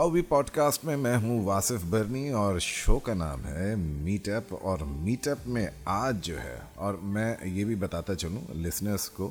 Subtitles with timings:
[0.00, 4.28] واؤ بھی pod cost میں میں ہوں واصف برنی اور شو کا نام ہے میٹ
[4.28, 9.08] اپ اور میٹ اپ میں آج جو ہے اور میں یہ بھی بتاتا چلوں لسنرس
[9.10, 9.30] کو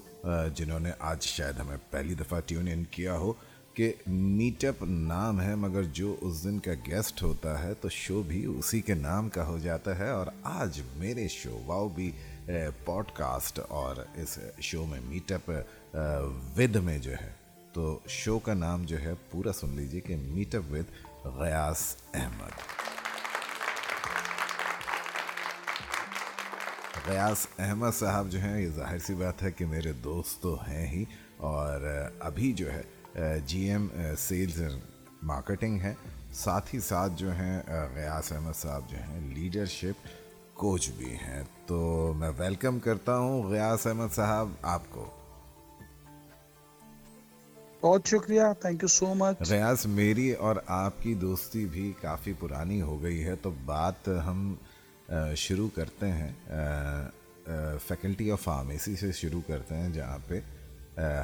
[0.56, 3.34] جنہوں نے آج شاید ہمیں پہلی دفعہ ٹیون ان کیا ہو
[3.74, 8.22] کہ میٹ اپ نام ہے مگر جو اس دن کا گیسٹ ہوتا ہے تو شو
[8.28, 12.12] بھی اسی کے نام کا ہو جاتا ہے اور آج میرے شو واؤ بھی
[12.86, 15.52] پوڈ کاسٹ اور اس شو میں میٹ اپ
[16.58, 17.39] ود میں جو ہے
[17.74, 22.78] تو شو کا نام جو ہے پورا سن لیجیے کہ meet up with Ghayas Ahmed
[27.08, 30.88] Ghayas Ahmed Sahab جو ہیں، یہ ظاہر سی بات ہے کہ میرے دوست تو ہیں
[30.88, 31.04] ہی
[31.38, 31.82] اور
[32.20, 34.62] ابھی جو ہے جی ایم، سیلز
[35.24, 35.94] مارکیٹنگ ہے
[36.34, 37.62] ساتھ ہی ساتھ جو ہیں
[37.96, 40.08] غیاس احمد صاحب جو ہیں، لیڈرشپ
[40.54, 45.10] کوچ بھی ہیں۔ تو میں ویلکم کرتا ہوں غیاس احمد صاحب، آپ کو۔
[47.82, 52.82] بہت شکریہ تھینک یو سو مچ ریاض میری اور آپ کی دوستی بھی کافی پرانی
[52.82, 54.56] ہو گئی ہے تو بات ہم
[55.38, 56.32] شروع کرتے ہیں
[57.88, 60.40] فیکلٹی آف فارمیسی سے شروع کرتے ہیں جہاں پہ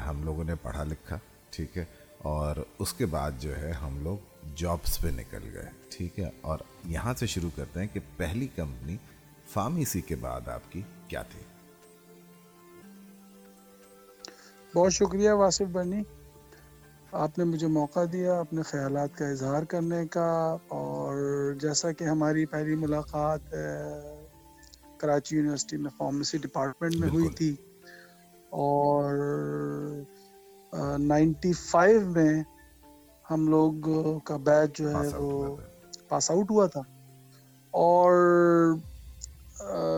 [0.06, 1.18] ہم لوگوں نے پڑھا لکھا
[1.50, 1.84] ٹھیک ہے؟
[2.18, 6.58] اور اس کے بعد جو ہے ہم لوگ جابس پہ نکل گئے ٹھیک ہے؟ اور
[6.84, 8.96] یہاں سے شروع کرتے ہیں کہ پہلی کمپنی
[9.52, 11.40] فارمیسی کے بعد آپ کی کیا تھی؟
[14.74, 16.02] بہت شکریہ واصف بنی۔
[17.12, 22.46] آپ نے مجھے موقع دیا اپنے خیالات کا اظہار کرنے کا اور جیسا کہ ہماری
[22.46, 23.54] پہلی ملاقات
[24.98, 27.54] کراچی یونیورسٹی میں فارمیسی ڈپارٹمنٹ میں ہوئی تھی
[28.50, 29.14] اور
[30.98, 32.42] نائنٹی فائیو میں
[33.30, 33.88] ہم لوگ
[34.24, 35.56] کا بیچ جو ہے وہ
[36.08, 36.82] پاس آؤٹ ہوا تھا
[37.74, 38.12] اور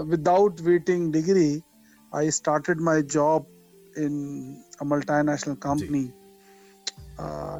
[0.08, 1.58] without waiting degree
[2.12, 3.42] I started my job
[3.96, 4.14] in
[5.22, 6.06] multinational company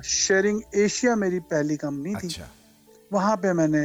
[0.05, 2.47] Schering Asia میری پہلی کمپنی تھی اچھا۔
[3.11, 3.85] وہاں پہ میں نے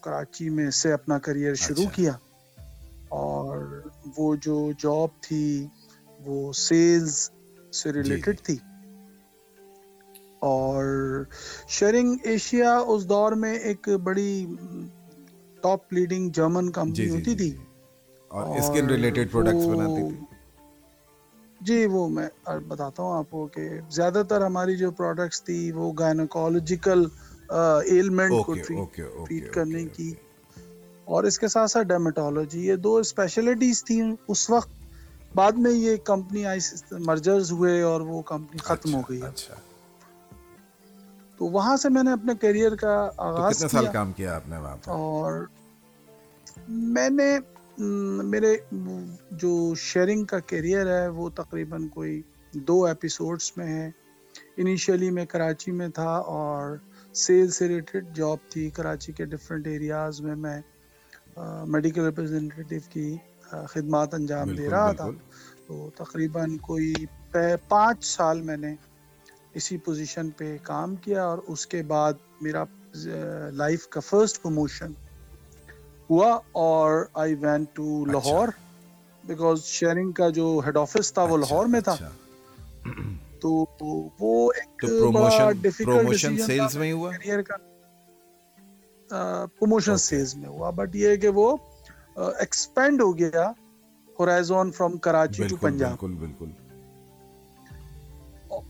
[0.00, 2.12] کراچی میں سے اپنا کریئر شروع اچھا۔ کیا
[3.08, 3.66] اور
[4.16, 5.66] وہ جو جاب تھی
[6.20, 7.30] وہ سیلز
[7.72, 8.56] سے ریلیٹڈ جی، جی۔ تھی
[10.40, 10.84] اور
[11.68, 14.46] شیئرنگ ایشیا اس دور میں ایک بڑی
[15.62, 17.56] ٹاپ لیڈنگ جرمن کمپنی ہوتی تھی
[18.30, 20.37] اور اسکن ریلیٹڈ پروڈکٹس بناتی تھی
[21.60, 22.28] جی وہ میں
[22.68, 27.04] بتاتا ہوں آپ کو کہ زیادہ تر ہماری جو پروڈکٹس تھی وہ گائنوکالوجیکل
[27.48, 30.14] ایلمنٹ کو ٹریٹ کرنے کی.
[31.04, 34.68] اور اس کے ساتھ ساتھ ڈیمیٹولوجی یہ دو اسپیشلٹیز تھیں۔ اس وقت
[35.34, 36.60] بعد میں یہ کمپنی آئی
[36.90, 39.54] مرجرز ہوئے اور وہ کمپنی ختم ہو گئی اچھا۔
[41.38, 45.46] تو وہاں سے میں نے اپنے کیریئر کا آغاز کیا۔ آپ نے وہاں اور
[46.68, 47.38] میں نے
[47.78, 48.56] میرے
[49.30, 52.20] جو شیئرنگ کا کیریئر ہے وہ تقریباً کوئی
[52.52, 53.90] دو ایپیسوڈس میں ہے۔
[54.56, 56.76] انیشیلی میں کراچی میں تھا اور
[57.14, 60.60] سیل سے ریلیٹڈ جاب تھی۔ کراچی کے ڈفرینٹ ایریاز میں میں
[61.66, 63.16] میڈیکل ریپرزینٹیو کی
[63.50, 65.10] خدمات انجام دے رہا تھا۔
[65.66, 66.92] تو تقریباً کوئی
[67.68, 68.74] پانچ سال میں نے
[69.54, 72.64] اسی پوزیشن پہ کام کیا اور اس کے بعد میرا
[73.52, 74.92] لائف کا فرسٹ پروموشن
[76.10, 78.48] ہوا اور I went to Lahore
[79.24, 82.08] because Schering کا جو ہیڈ آفس تھا وہ اچھا، لاہور میں تھا۔ اچھا۔
[83.40, 83.66] تو
[84.20, 87.56] وہ ایک بڑا ڈیفیکلٹ سیلز میں ہوا؟ کیریئر کا۔
[89.58, 91.56] پروموشن سیلز میں ہوا۔ بٹ یہ کہ وہ
[92.16, 93.52] ایکسپینڈ ہو گیا
[94.20, 96.50] horizon from Karachi to Punjab بالکل بالکل۔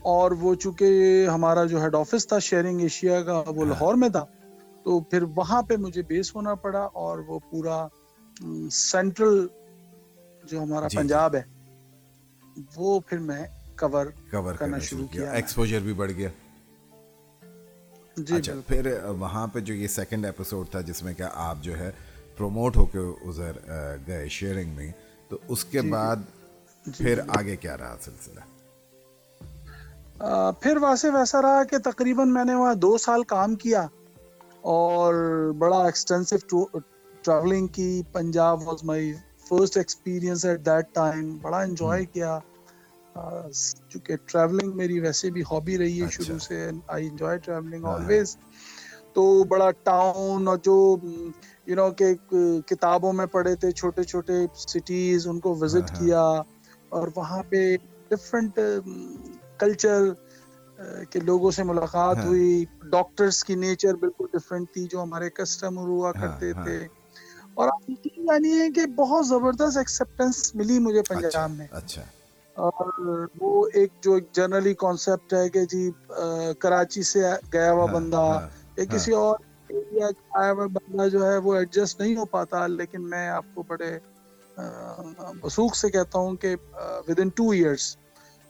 [0.01, 4.09] اور وہ چونکہ ہمارا جو ہیڈ آفس تھا شیئرنگ ایشیا کا وہ ہاں۔ لاہور میں
[4.09, 4.25] تھا
[4.89, 7.87] تو پھر وہاں پہ مجھے بیس ہونا پڑا اور وہ پورا
[8.71, 9.47] سینٹرل
[10.43, 11.41] جو ہمارا جی، جی۔ پنجاب ہے
[12.75, 13.45] وہ پھر میں
[13.79, 16.29] کور کور کرنا شروع کیا۔ ایکسپوجر بھی بڑھ گیا۔
[18.17, 21.77] جی اچھا پھر وہاں پہ جو یہ سیکنڈ ایپیسوڈ تھا جس میں کیا آپ جو
[21.79, 21.91] ہے
[22.37, 23.51] پروموٹ ہو کے ادھر
[24.07, 24.91] گئے شیئرنگ میں
[25.29, 26.15] تو اس کے جی، بعد
[26.85, 28.39] پھر آگے کیا رہا سلسلہ؟
[30.61, 33.87] پھر ویسے ویسا رہا کہ تقریباً میں نے وہاں دو سال کام کیا۔
[34.63, 35.13] اور
[35.57, 36.65] بڑا ایکسٹینسو
[37.23, 39.13] ٹریولنگ کی Punjab was my
[39.49, 42.39] first experience at that time بڑا انجوائے کیا۔
[43.89, 48.37] چونکہ ٹریولنگ میری ویسے بھی ہابی رہی ہے اچھا۔ شروع سے آئی انجوائے ٹریولنگ آلویز
[49.13, 50.75] تو بڑا ٹاؤن اور جو
[51.67, 52.13] یو نو کہ
[52.65, 56.21] کتابوں میں پڑھے تھے چھوٹے چھوٹے سٹیز ان کو وزٹ کیا
[56.89, 57.75] اور وہاں پہ
[58.09, 58.59] ڈفرینٹ
[59.59, 60.09] کلچر
[61.09, 65.87] کہ لوگوں سے ملاقات ہاں۔ ہوئی۔ ڈاکٹرز کی نیچر بالکل ڈفرینٹ تھی جو ہمارے کسٹمر
[65.87, 66.87] ہوا ہاں، کرتے ہاں۔ تھے۔
[67.53, 72.01] اور آپ یقین جانیے کہ بہت زبردست ایکسیپٹنس ملی مجھے پنجاب اچھا، میں۔ اچھا
[72.55, 72.91] اور
[73.41, 75.89] وہ ایک جو ایک جنرلی کانسیپٹ ہے کہ جی
[76.59, 77.23] کراچی سے
[77.53, 78.47] گیا ہوا بندہ
[78.77, 79.37] یا کسی اور
[79.67, 83.63] ایریا آیا ہوا بندہ جو ہے وہ ایڈجسٹ نہیں ہو پاتا لیکن میں آپ کو
[83.67, 83.97] بڑے
[85.43, 86.55] وسوخ سے کہتا ہوں کہ
[87.07, 87.95] ود ان ٹو ایئرس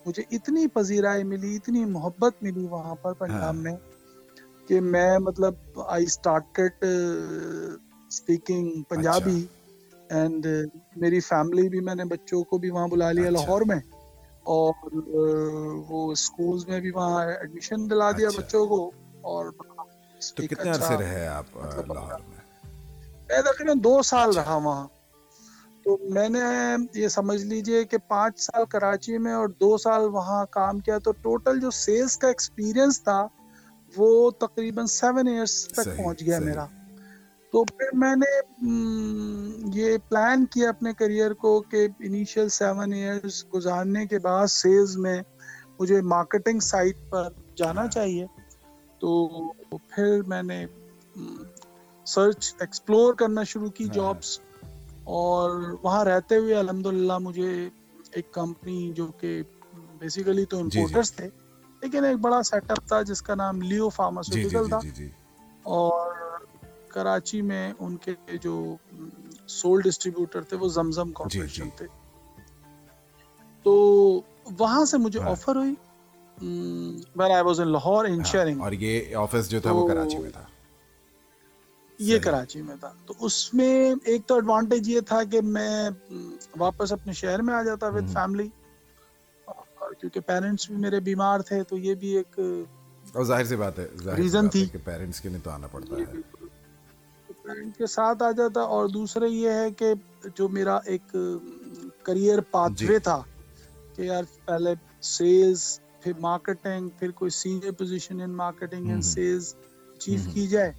[0.05, 3.75] مجھے اتنی پذیرائی ملی اتنی محبت ملی وہاں پر پنجاب ہاں۔ میں
[4.67, 5.53] کہ میں مطلب
[5.87, 6.83] I started
[8.07, 9.39] speaking Punjabi
[10.09, 10.45] and
[10.95, 13.79] میری فیملی بھی میں نے بچوں کو بھی وہاں بلا لیا اچھا۔ لاہور میں
[14.45, 14.71] اور
[15.89, 18.79] وہ اسکولز میں بھی وہاں ایڈمیشن دلا دیا اچھا۔ بچوں کو
[19.23, 22.37] اور تو کتنے اچھا- عرصے رہے آپ مطلب لاہور میں
[23.29, 24.87] میں تقریباً دو سال۔ رہا وہاں
[25.89, 26.39] تو میں نے
[26.93, 31.11] یہ سمجھ لیجیے کہ پانچ سال کراچی میں اور دو سال وہاں کام کیا تو
[31.11, 33.17] ٹوٹل جو سیلز کا ایکسپیرینس تھا
[33.93, 36.65] وہ تقریباً سیون ایئرس تک صحیح، پہنچ گیا صحیح۔ میرا
[37.53, 38.29] تو پھر میں نے
[39.73, 45.21] یہ پلان کیا اپنے کریئر کو کہ انیشیل سیون ایئرس گزارنے کے بعد سیلز میں
[45.79, 48.25] مجھے مارکیٹنگ سائٹ پر جانا ہاں۔ چاہیے
[49.01, 49.27] تو
[49.87, 50.65] پھر میں نے
[52.07, 54.37] سرچ ایکسپلور کرنا شروع کی ہاں۔ جابس
[55.09, 55.51] اور
[55.83, 57.51] وہاں رہتے ہوئے الحمدللہ مجھے
[58.11, 59.41] ایک کمپنی جو کہ
[59.99, 61.27] بیسیکلی تو جی، جی۔ امپورٹرس تھے
[61.81, 64.79] لیکن ایک بڑا سیٹ اپ تھا جس کا نام لیو جی جی فارماسیوٹیکل جی تھا
[64.83, 65.09] جی جی
[65.63, 66.13] اور
[66.87, 68.75] کراچی میں ان کے جو
[69.47, 71.87] سول ڈسٹریبیوٹر تھے وہ زمزم کارپوریشن جی۔ تھے
[73.65, 73.73] تو
[74.59, 75.73] وہاں سے مجھے ہاں۔ آفر ہوئی
[77.15, 80.29] when I was in Lahore in Schering ہاں، اور یہ آفس جو تھا وہ کراچی میں
[80.29, 80.45] تھا
[81.99, 85.89] یہ۔ کراچی میں تھا تو اس میں ایک تو ایڈوانٹیج یہ تھا کہ میں
[86.57, 88.49] واپس اپنے شہر میں آ جاتا ود۔ فیملی
[89.47, 92.39] اور کیونکہ پیرنٹس بھی میرے بیمار تھے تو یہ بھی ایک
[93.13, 96.21] اور ظاہر سی بات ہے ہے تھی۔ کہ پیرنٹس کے لیے تو آنا پڑتا ہے
[97.43, 99.93] پیرنٹ کے ساتھ آ جاتا اور دوسرے یہ ہے کہ
[100.35, 101.15] جو میرا ایک
[102.03, 103.21] کریئر پاتھ۔ وے تھا
[103.95, 109.03] کہ یار پہلے سیلز پھر مارکیٹنگ پھر کوئی senior position in marketing and.
[109.03, 109.55] Sales
[110.25, 110.31] hmm.
[110.33, 110.71] کی جائے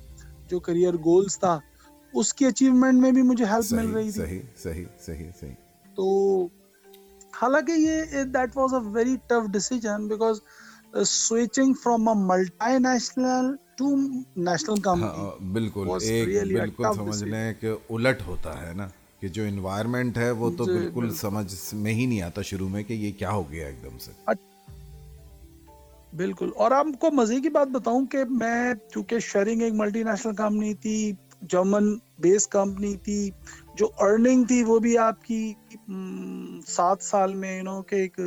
[0.50, 1.58] جو کریئر گولز تھا
[2.14, 5.54] اس کی اچیومنٹ میں بھی مجھے ہیلپ مل رہی تھی صحیح صحیح صحیح صحیح
[5.96, 6.06] تو
[7.32, 10.40] حالانکہ یہ that was a very tough decision because
[11.06, 12.14] switching from a
[12.80, 17.22] multinational to national company بالکل ایک بالکل سمجھ.
[17.24, 18.88] لیں کہ الٹ ہوتا ہے نا
[19.20, 22.82] کہ جو انوائرمنٹ ہے وہ تو جی، بالکل۔ سمجھ میں ہی نہیں آتا شروع میں
[22.82, 24.12] کہ یہ کیا ہو گیا ایک دم سے
[26.12, 30.34] بالکل۔ اور آپ کو مزے کی بات بتاؤں کہ میں چونکہ شیئرنگ ایک ملٹی نیشنل
[30.36, 30.94] کمپنی تھی
[31.44, 31.84] جرمن
[32.18, 33.20] بیس کمپنی تھی
[33.74, 35.40] جو ارننگ تھی وہ بھی آپ کی
[36.68, 38.18] سات سال میں یو نو کہ ایک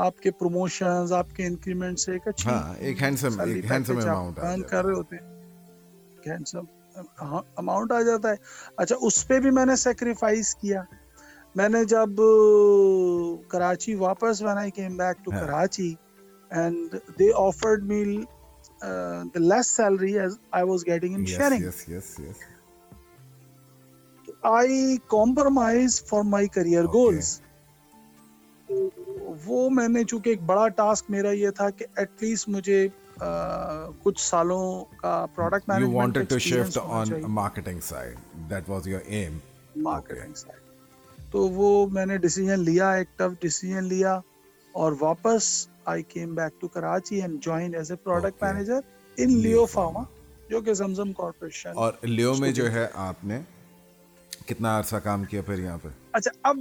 [0.00, 0.78] آپ کے پروموشنز
[1.14, 4.92] آپ کے انکریمنٹ سے ایک اچھی ہاں ایک ہینڈسم ایک ہینڈسم اماؤنٹ جاتا کر رہے
[4.92, 5.28] ہے ہوتے ہیں۔
[6.24, 6.64] ہینڈسم
[7.56, 8.36] اماؤنٹ آ جاتا ہے۔
[8.78, 10.82] اچھا اس پہ بھی میں نے سیکریفائس کیا۔
[11.54, 12.10] میں نے جب
[13.48, 15.48] کراچی واپس when I came back to ہاں۔
[16.50, 18.04] And they offered me
[19.34, 21.62] the less salary as I was getting in yes sharing.
[21.62, 22.38] Yes yes yes
[24.44, 26.92] I compromise for my career Okay.
[26.92, 27.40] goals.
[29.46, 32.86] وہ میں نے چونکہ ایک بڑا ٹاسک میرا یہ تھا کہ ایٹ لیسٹ مجھے
[34.02, 38.16] کچھ سالوں کا product you management wanted to shift on marketing side
[38.50, 39.38] that was your um
[39.82, 44.18] marketing side تو وہ میں نے ڈیسیجن لیا ایک ٹف ڈیسیجن لیا۔
[44.74, 48.42] اور واپس I came back to Karachi and join as a product.
[48.42, 48.80] Manager
[49.18, 49.64] in Leo.
[49.66, 50.02] Pharma
[50.50, 53.40] جو کہ زمزم کارپوریشن اور لیو میں جو ہے آپ نے
[54.46, 56.58] کتنا عرصہ کام کیا پھر یہاں پہ اچھا اب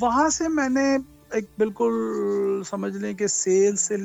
[0.00, 0.84] وہاں سے میں نے
[1.30, 1.92] ایک بالکل
[2.66, 3.96] سمجھ لیں کہ سیل سے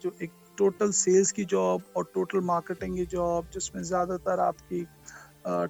[0.00, 4.38] جو ایک ٹوٹل سیلز کی جاب اور ٹوٹل مارکیٹنگ کی جاب جس میں زیادہ تر
[4.38, 4.84] آپ کی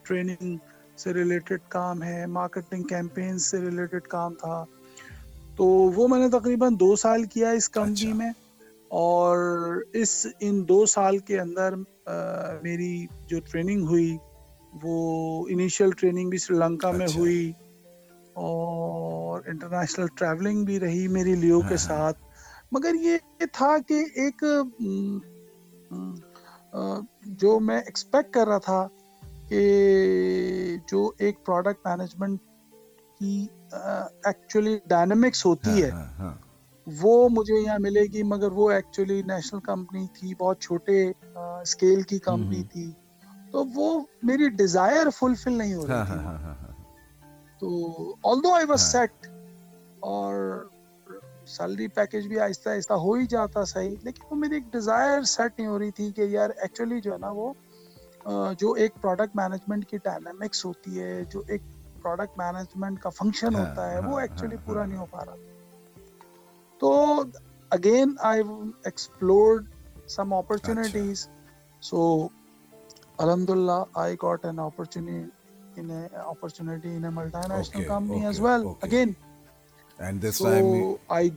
[0.03, 0.57] ٹریننگ
[0.97, 4.65] سے ریلیٹڈ کام ہے مارکیٹنگ کیمپین سے ریلیٹڈ کام تھا
[5.57, 8.31] تو وہ میں نے تقریباً دو سال کیا اس کمپنی اچھا۔ میں
[8.89, 9.39] اور
[9.93, 11.75] اس ان دو سال کے اندر
[12.63, 14.17] میری جو ٹریننگ ہوئی
[14.83, 17.53] وہ انیشیل ٹریننگ بھی سری لنکا میں اچھا۔ ہوئی
[18.35, 22.19] اور انٹرنیشنل ٹریولنگ بھی رہی میری لیو ہاں، کے ہاں۔ ساتھ
[22.73, 24.45] مگر یہ تھا کہ ایک
[27.41, 28.89] جو میں ایکسپیکٹ کر رہا تھا
[29.49, 29.63] کہ
[30.87, 32.41] جو ایک پروڈکٹ مینجمنٹ
[33.19, 36.35] کی ایکچولی ڈائنمکس ہوتی ہے۔ ہاں ہاں
[36.87, 40.97] وہ مجھے یہاں ملے گی مگر وہ ایکچولی نیشنل کمپنی تھی بہت چھوٹے
[41.35, 42.91] اسکیل کی کمپنی۔ تھی۔
[43.53, 43.89] تو وہ
[44.23, 46.75] میری ڈیزائر فلفل نہیں ہو ہاں رہی ہاں تھی۔ ہاں ہاں ہاں
[47.63, 47.69] تو
[48.25, 49.27] آل دو آئی واز ہاں۔ سیٹ
[50.03, 50.35] اور
[51.49, 55.59] سیلری پیکج بھی آہستہ آہستہ ہو ہی جاتا صحیح لیکن وہ میری ایک ڈیزائر سیٹ
[55.59, 57.53] نہیں ہو رہی تھی کہ یار ایکچولی جو ہے نا وہ
[58.57, 61.63] جو ایک پروڈکٹ مینجمنٹ کی ڈائنامکس ہوتی ہے جو ایک
[62.03, 65.35] پروڈکٹ مینجمنٹ کا فنکشن ہوتا ہے وہ ایکچولی پورا نہیں ہو پا رہا۔
[66.81, 67.23] تو
[67.71, 68.43] again I
[68.85, 69.65] explored
[70.09, 71.29] some opportunities
[71.83, 72.29] so
[73.19, 75.31] الحمد للہ I got an opportunity
[75.77, 75.91] in
[76.89, 79.13] multinational company as well again
[81.09, 81.31] I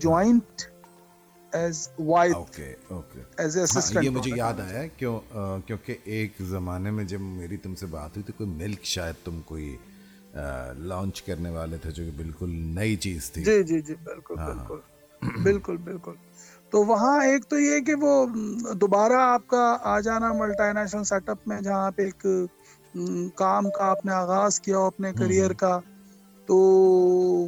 [6.04, 9.78] ایک زمانے میں جب میری تم سے بات ہوئی تو کوئی ملک شاید تم کوئی
[10.80, 14.48] لانچ کرنے والے تھے جو کہ بالکل نئی چیز تھی۔ جی جی جی بالکل ہاں۔
[14.48, 14.80] بالکل۔
[15.44, 16.16] بالکل بالکل۔
[16.72, 18.14] تو وہاں ایک تو یہ کہ وہ
[18.76, 22.26] دوبارہ آپ کا آ جانا ملٹا نیشنل سیٹ اپ میں جہاں پہ ایک
[23.36, 25.80] کام کا آپ نے آغاز کیا ہو اپنے کریئر کا
[26.48, 26.56] تو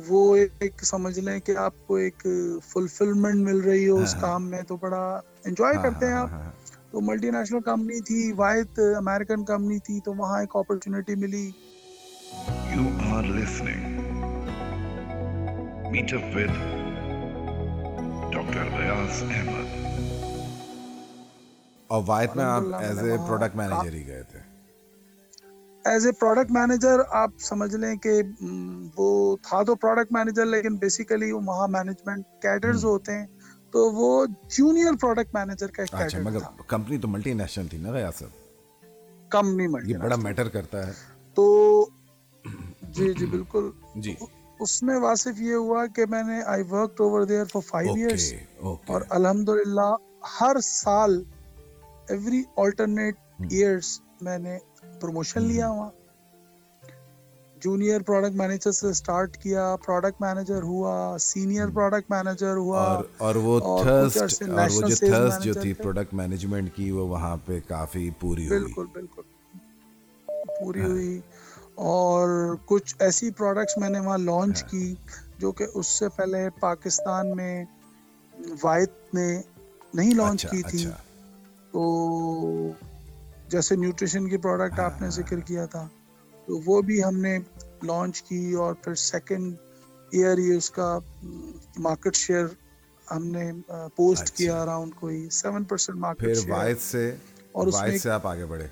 [0.08, 0.22] وہ
[0.60, 2.25] ایک سمجھ لیں کہ آپ کو ایک
[2.63, 5.03] فلفلمنٹ مل رہی ہو اس ہاں۔ کام میں تو بڑا
[5.46, 6.29] انجوائے ہاں، کرتے ہیں آپ۔
[6.91, 11.50] تو ملٹی نیشنل کمپنی تھی وائٹ امیرکن کمپنی تھی تو وہاں ایک اپرچونیٹی ملی۔
[12.77, 13.84] you are listening,
[15.93, 16.57] meet up with
[18.31, 19.69] doctor Riaz Ahmed
[21.89, 24.39] اور وائٹ میں آپ ایز اے پروڈکٹ مینیجر ہی گئے تھے۔
[25.86, 28.22] ایز اے پروڈکٹ مینیجر آپ سمجھ لیں کہ
[28.98, 29.10] وہ
[29.41, 33.25] تھا تو پروڈکٹ مینیجر لیکن بیسیکلی وہاں مینجمنٹ کیڈرز ہوتے ہیں
[33.72, 34.25] تو وہ
[34.57, 39.67] جونیئر پروڈکٹ مینیجر کا اچھا مگر کمپنی تو ملٹی نیشنل تھی نا ریاض صاحب؟ کمپنی
[39.67, 40.91] ملٹی یہ بڑا میٹر کرتا ہے۔
[41.36, 41.46] تو
[42.88, 44.15] جی جی بالکل۔ جی۔
[44.60, 48.34] اس میں واصف یہ ہوا کہ میں نے I work over there for five years
[48.88, 49.96] اور الحمد للہ
[50.41, 51.24] ہر سال
[52.10, 53.15] ایوری آلٹرنیٹ
[53.50, 54.58] ایئرس میں نے
[55.01, 55.89] پروموشن لیا ہوا
[57.58, 63.36] جونیئر پروڈکٹ مینیجر سے اسٹارٹ کیا پروڈکٹ مینیجر ہوا سینئر پروڈکٹ مینیجر ہوا اور, اور
[63.36, 68.10] وہ تھرسٹ اور وہ جو تھرسٹ جو تھی پروڈکٹ مینجمنٹ کی وہ وہاں پہ کافی
[68.20, 69.22] پوری ہوئی۔ بالکل بالکل۔
[70.60, 71.20] پوری ہاں۔ ہوئی۔
[71.77, 72.29] اور
[72.65, 74.96] کچھ ایسی پروڈکٹس میں نے وہاں لانچ کی
[75.38, 77.63] جو کہ اس سے پہلے پاکستان میں
[78.63, 79.41] وائت نے
[79.93, 80.98] نہیں لانچ اچھا، کی تھی۔ اچھا۔
[81.72, 82.72] تو
[83.48, 85.88] جیسے نیوٹریشن کی پروڈکٹ آپ نے ہاں۔ ذکر کیا تھا
[86.48, 87.38] تو وہ بھی ہم نے
[87.84, 89.55] لانچ کی اور پھر سیکنڈ
[90.12, 91.00] ایئر ہی اس کا
[91.77, 92.46] مارکیٹ شیئر
[93.12, 93.51] ہم نے
[93.96, 97.13] پوسٹ اچھا۔ کیا اراؤنڈ کوئی سیون پرسینٹ مارکیٹ شیئر
[97.51, 98.67] اور اس میں آپ آگے بڑھے۔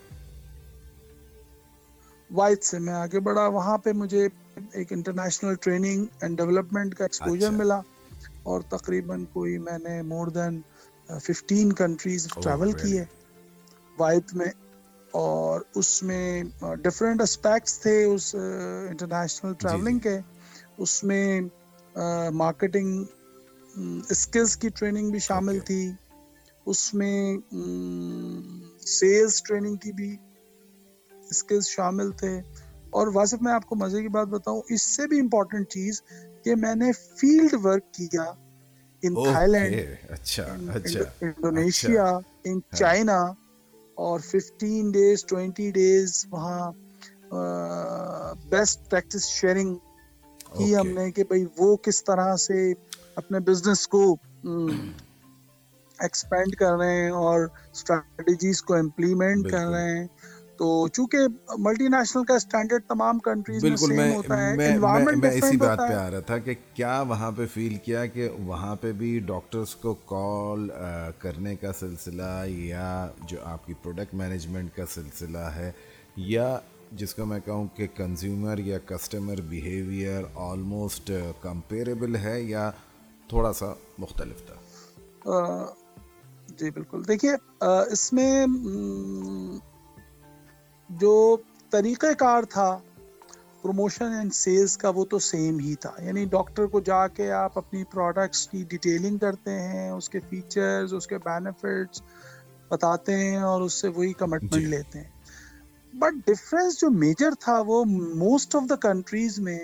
[2.36, 4.27] وائد سے میں آگے بڑھا وہاں پہ مجھے
[4.72, 7.82] ایک انٹرنیشنل ٹریننگ اینڈ ڈیولپمنٹ کا ایکسپوجر اچھا۔ ملا۔
[8.44, 10.62] اور تقریباً کوئی میں نے more than
[11.22, 13.04] fifteen countries travel کیے۔
[13.98, 14.51] وائد میں۔
[15.12, 16.44] اور اس میں
[16.84, 18.36] ڈفرینٹ اسپیکٹس تھے اس
[18.89, 20.20] انٹرنیشنل جی، ٹریولنگ جی۔ کے۔
[20.77, 21.42] اس میں
[22.34, 23.04] مارکیٹنگ
[24.10, 25.92] اسکلس کی ٹریننگ بھی شامل تھی۔
[26.65, 27.38] اس میں
[28.80, 30.15] سیلس ٹریننگ کی بھی
[31.29, 32.41] اسکلز شامل تھے۔
[32.89, 36.01] اور واصف میں آپ کو مزے کی بات بتاؤں اس سے بھی امپورٹنٹ چیز
[36.44, 38.24] کہ میں نے فیلڈ ورک کیا
[39.03, 39.15] in
[39.51, 39.75] Thailand
[41.22, 43.17] Indonesia in China
[43.96, 46.72] اور ففٹین ڈیز ٹوینٹی ڈیز وہاں
[48.50, 49.75] بیسٹ پریکٹس شیئرنگ
[50.58, 52.74] کی ہم نے کہ بھائی وہ کس طرح سے
[53.15, 54.15] اپنے بزنس کو
[56.00, 57.39] ایکسپینڈ کر رہے ہیں اور
[57.72, 60.08] اسٹریٹجیز کو امپلیمنٹ کر رہے ہیں۔
[60.59, 61.17] تو چونکہ
[61.57, 64.12] ملٹی نیشنل کا اسٹینڈرڈ تمام کنٹریز بالکل میں
[65.17, 68.75] میں اسی بات پہ آ رہا تھا کہ کیا وہاں پہ فیل کیا کہ وہاں
[68.75, 70.69] پہ بھی ڈاکٹرس کو کال
[71.17, 72.88] کرنے کا سلسلہ یا
[73.24, 75.71] جو آپ کی پروڈکٹ مینجمنٹ کا سلسلہ ہے
[76.15, 76.57] یا
[76.91, 82.69] جس کو میں کہوں کہ کنزیومر یا کسٹمر بیہیویئر آلموسٹ کمپیریبل ہے یا
[83.29, 84.55] تھوڑا سا مختلف تھا؟
[86.59, 87.31] جی بالکل۔ دیکھیے
[87.91, 88.45] اس میں
[90.89, 91.38] جو
[91.70, 92.80] طریقہ کار تھا
[93.62, 97.58] پروموشن اینڈ سیلز کا وہ تو سیم ہی تھا۔ یعنی ڈاکٹر کو جا کے آپ
[97.58, 102.01] اپنی پروڈکٹس کی ڈیٹیلنگ کرتے ہیں اس کے فیچرز اس کے بینیفٹس
[102.70, 105.10] بتاتے ہیں اور اس سے وہی کمٹمنٹ جی۔ لیتے ہیں۔
[105.94, 107.84] بٹ ڈفرینس جو میجر تھا وہ
[108.15, 109.60] موسٹ آف دا کنٹریز میں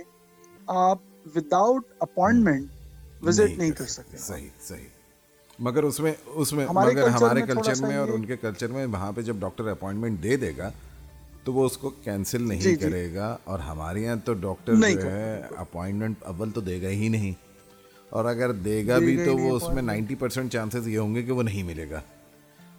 [0.68, 0.98] آپ
[1.36, 2.70] ود آؤٹ اپوائنٹمنٹ
[3.24, 4.76] وزٹ نہیں کر سکتے۔
[5.60, 9.12] مگر اس میں اس میں مگر ہمارے کلچر میں اور ان کے کلچر میں وہاں
[9.12, 10.72] پہ جب ڈاکٹر اپوائنٹمنٹ دے دے گا
[11.44, 15.42] تو وہ اس کو کینسل نہیں کرے گا۔ اور ہمارے یہاں تو ڈاکٹر جو ہے
[15.56, 17.32] اپوائنٹمنٹ اول تو دے گا ہی نہیں۔
[18.10, 21.24] اور اگر دے گا بھی تو وہ اس میں نائنٹی پرسینٹ چانسز یہ ہوں گے
[21.24, 22.02] کہ وہ نہیں ملے گا۔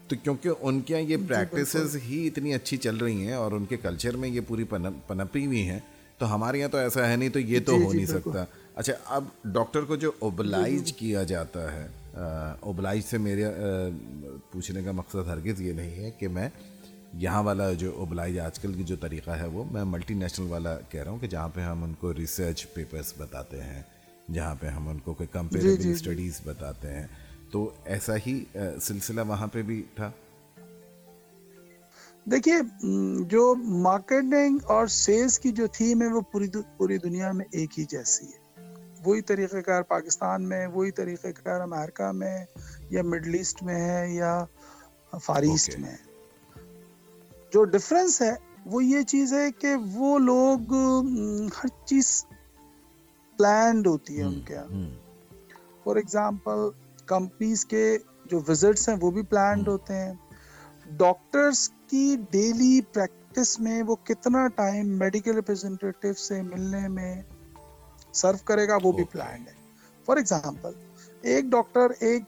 [0.09, 3.65] تو کیونکہ ان کے یہاں یہ پریکٹسز ہی اتنی اچھی چل رہی ہیں اور ان
[3.65, 4.65] کے کلچر میں یہ پوری
[5.07, 5.79] پنپی ہوئی ہیں
[6.19, 9.25] تو ہمارے یہاں تو ایسا ہے نہیں تو یہ تو ہو نہیں سکتا۔ اچھا اب
[9.45, 11.87] ڈاکٹر کو جو اوبلائج کیا جاتا ہے
[12.61, 13.45] اوبلائج سے میرے
[14.51, 16.49] پوچھنے کا مقصد ہرگز یہ نہیں ہے کہ میں
[17.13, 20.81] یہاں والا جو ابلائی آج کل کی جو طریقہ ہے وہ میں ملٹی نیشنل والا
[20.81, 23.83] کہہ رہا ہوں کہ جہاں پہ ہم ان کو ریسرچ پیپرز بتاتے ہیں
[24.33, 27.07] جہاں پہ ہم ان کو کوئی کمپیریٹیو جی، جی، جی۔ اسٹڈیز بتاتے ہیں۔
[27.51, 28.45] تو ایسا ہی
[28.83, 30.11] سلسلہ وہاں پہ بھی تھا؟
[32.25, 32.55] دیکھیے
[33.27, 37.85] جو مارکیٹنگ اور سیلز کی جو تھیم ہے وہ پوری پوری دنیا میں ایک ہی
[37.85, 38.41] جیسی ہے۔
[39.05, 42.45] وہی طریقہ کار پاکستان میں وہی طریقہ کار امریکہ میں
[42.91, 44.45] یا مڈل ایسٹ میں ہے یا
[45.27, 46.12] فار ایسٹ میں۔ ہے
[47.53, 48.35] جو ڈفرینس ہے
[48.67, 50.73] وہ یہ چیز ہے کہ وہ لوگ
[51.49, 52.27] ہر چیز
[53.39, 54.59] پلانڈ ہوتی ہے ان کے
[55.85, 56.69] فار ایگزامپل
[57.07, 60.13] کمپنیز کے جو وزٹس ہیں وہ بھی پلانڈ ہوتے ہیں۔
[60.97, 67.15] ڈاکٹرس کی ڈیلی پریکٹس میں وہ کتنا ٹائم میڈیکل ریپرزینٹیو سے ملنے میں
[68.13, 69.53] سرو کرے گا وہ بھی پلانڈ ہے۔
[70.05, 70.73] فار ایگزامپل
[71.23, 72.23] ایک ڈاکٹر ایک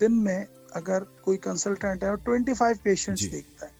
[0.00, 3.74] دن میں اگر کوئی کنسلٹنٹ ہے اور ٹوینٹی فائیو پیشنٹس دیکھتا ہے۔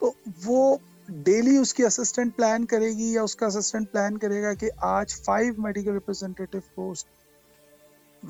[0.00, 0.12] تو
[0.44, 0.76] وہ
[1.08, 4.70] ڈیلی اس کی اسسٹنٹ پلان کرے گی یا اس کا اسسٹنٹ پلان کرے گا کہ
[4.76, 6.94] آج فائیو میڈیکل ریپرزینٹیو کو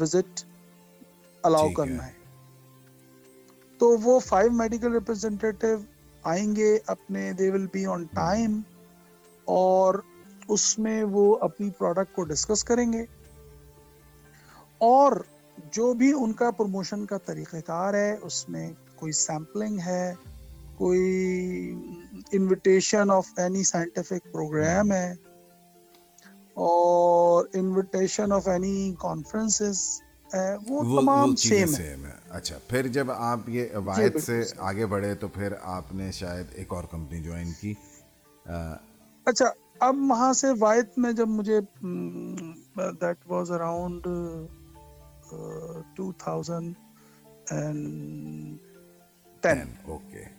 [0.01, 0.45] وزٹ
[1.43, 2.13] الاؤ کرنا ہے۔
[3.79, 5.77] تو وہ فائیو میڈیکل ریپرزینٹیو
[6.23, 8.61] آئیں گے اپنے دے ول بی آن ٹائم
[9.45, 9.95] اور
[10.49, 13.05] اس میں وہ اپنی پروڈکٹ کو ڈسکس کریں گے۔
[14.79, 15.13] اور
[15.73, 20.15] جو بھی ان کا پروموشن کا طریقہ کار ہے اس میں کوئی سیمپلنگ ہے
[20.81, 21.75] کوئی
[22.33, 25.15] invitation of any scientific program ہے
[26.55, 29.63] اور انویٹیشن آف اینی کانفرنس
[30.69, 31.97] وہ تمام سیم ہے۔
[32.31, 36.47] اچھا پھر جب آپ یہ جی، واحد سے آگے بڑھے تو پھر آپ نے شاید
[36.55, 37.75] ایک اور کمپنی جوائن کی۔
[39.27, 39.47] اچھا
[39.81, 41.61] اب وہاں سے واحد میں جب مجھے
[43.01, 44.07] that was around
[45.97, 46.75] two thousand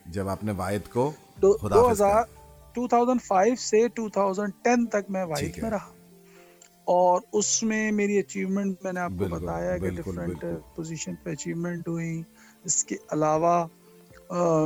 [0.05, 2.23] جب آپ نے واحد کو دو ہزار
[2.73, 5.91] ٹو تھاؤزینڈ فائیو سے ٹو تھاؤزینڈ ٹین تک میں واحد میں رہا۔
[6.83, 10.43] اور اس میں میری اچیومنٹ میں نے آپ کو بتایا کہ ڈفرینٹ
[10.75, 12.23] پوزیشن پہ اچیومنٹ ہوئی۔
[12.63, 13.67] اس کے علاوہ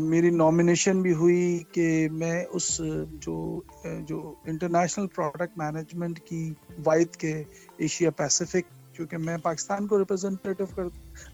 [0.02, 3.62] میری نامینیشن بھی ہوئی کہ میں اس جو
[4.00, 6.54] جو انٹرنیشنل پروڈکٹ مینجمنٹ کی
[6.86, 7.44] وائد کے
[7.78, 10.84] ایشیا پیسفک کیونکہ میں پاکستان کو ریپرزینٹیو کر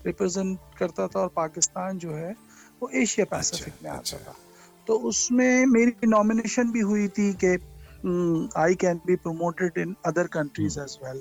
[0.05, 2.33] ریپرزینٹ کرتا تھا اور پاکستان جو ہے
[2.81, 4.31] وہ ایشیا پیسفک میں آتا تھا۔
[4.85, 7.55] تو اس میں میری نامینیشن بھی ہوئی تھی کہ
[8.53, 11.19] I can be promoted in other countries as well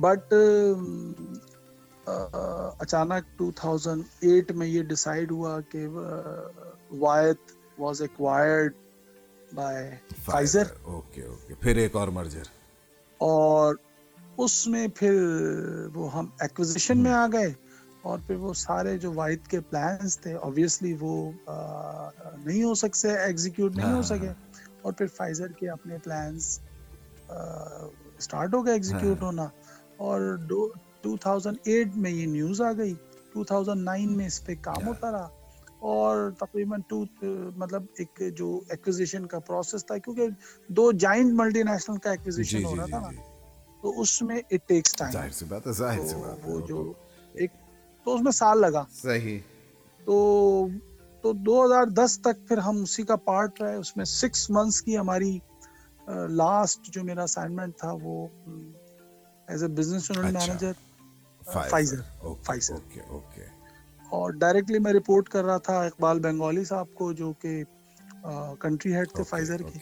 [0.00, 0.34] but
[2.78, 5.86] اچانک 2008 میں یہ ڈیسائیڈ ہوا کہ
[6.90, 8.72] Wyeth was acquired
[9.54, 9.90] by
[10.24, 12.42] Pfizer okay okay پھر ایک اور مرجر
[13.18, 13.74] اور
[14.36, 15.14] اس میں پھر
[15.94, 17.52] وہ ہم ایکوزیشن میں آ گئے۔
[18.02, 21.30] اور پھر وہ سارے جو واحد کے پلانس تھے اوبیسلی وہ
[22.36, 24.28] نہیں ہو سکتے ایگزیکیوٹ نہیں ہو ہاں، سکے۔
[24.82, 26.60] اور پھر فائزر کے اپنے پلانس
[28.18, 29.46] اسٹارٹ ہو گئے ایگزیکیوٹ ہاں۔ ہونا۔
[29.96, 30.20] اور
[31.04, 32.94] 2008 میں یہ نیوز آ گئی۔
[33.34, 35.28] 2009 میں اس پہ کام ہوتا رہا۔
[35.78, 37.04] اور تقریباً ٹو
[37.56, 40.28] مطلب ایک جو ایکوزیشن کا پروسیس تھا کیونکہ
[40.68, 43.16] دو جائنٹ ملٹی نیشنل کا ایکوزیشن جی، ہو جی، رہا تھا نا۔ جی،
[43.82, 46.92] تو اس میں اٹ ٹیکس ٹائم ظاہر سی بات ہے ظاہر سی بات وہ جو
[47.32, 47.50] ایک
[48.04, 49.38] تو اس میں سال لگا۔ صحیح۔
[50.04, 50.66] تو
[51.20, 54.82] تو دو ہزار دس تک پھر ہم اسی کا پارٹ رہے۔ اس میں سکس منتھس
[54.82, 55.38] کی ہماری
[56.30, 58.26] لاسٹ جو میرا اسائنمنٹ تھا وہ
[59.48, 60.72] as a business unit manager
[61.70, 62.00] Pfizer
[62.42, 62.74] Pfizer
[64.10, 67.62] اور ڈائریکٹلی میں رپورٹ کر رہا تھا اقبال بنگالی صاحب کو جو کہ
[68.60, 69.78] کنٹری ہیڈ تھے فائزر کی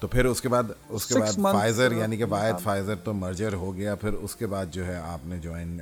[0.00, 3.52] تو پھر اس کے بعد اس کے بعد فائزر یعنی کہ واحد فائزر تو مرجر
[3.54, 5.78] ہو گیا پھر اس کے بعد جو ہے آپ نے جوائن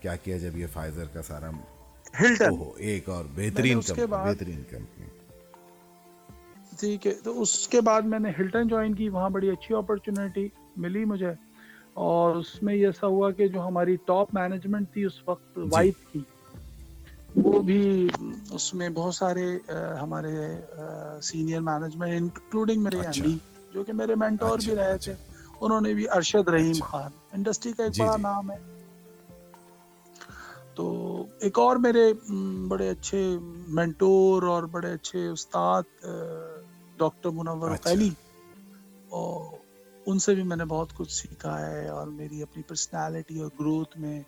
[0.00, 1.50] کیا کیا جب یہ فائزر کا سارا
[2.14, 5.06] ہلٹن ایک اور بہترین بہترین کمپنی
[6.78, 10.48] ٹھیک ہے تو اس کے بعد میں نے ہلٹن جوائن کی وہاں بڑی اچھی اپرچونیٹی
[10.76, 11.32] ملی مجھے۔
[11.94, 15.94] اور اس میں یہ ایسا ہوا کہ جو ہماری ٹاپ مینجمنٹ تھی اس وقت وائٹ
[16.14, 18.08] جی۔ کی وہ بھی
[18.50, 19.46] اس میں بہت سارے
[20.00, 20.34] ہمارے
[21.22, 23.36] سینئر مینجمنٹ انکلوڈنگ میرے ایم ڈی
[23.74, 25.14] جو کہ میرے مینٹور بھی رہے تھے
[25.60, 28.56] انہوں نے بھی ارشد رحیم خان۔ انڈسٹری کا ایک جی، بڑا جی۔ نام ہے۔
[30.74, 30.86] تو
[31.38, 32.12] ایک اور میرے
[32.68, 33.36] بڑے اچھے
[33.68, 35.82] مینٹور اور بڑے اچھے استاد
[36.96, 38.10] ڈاکٹر منور قیلی
[39.08, 39.56] اور
[40.06, 43.98] ان سے بھی میں نے بہت کچھ سیکھا ہے اور میری اپنی پرسنالٹی اور گروتھ
[43.98, 44.22] میں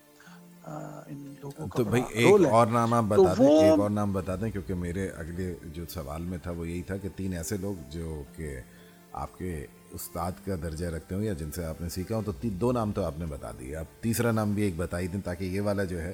[1.07, 4.37] ان لوگوں کا تو بھائی ایک اور نام آپ بتا دیں ایک اور نام بتا
[4.37, 7.75] دیں کیونکہ میرے اگلے جو سوال میں تھا وہ یہی تھا کہ تین ایسے لوگ
[7.91, 8.61] جو کہ
[9.13, 12.33] آپ کے استاد کا درجہ رکھتے ہوں یا جن سے آپ نے سیکھا ہوں تو
[12.43, 15.21] دو نام تو آپ نے بتا دیے۔ آپ تیسرا نام بھی ایک بتا ہی دیں
[15.21, 16.13] تاکہ یہ والا جو ہے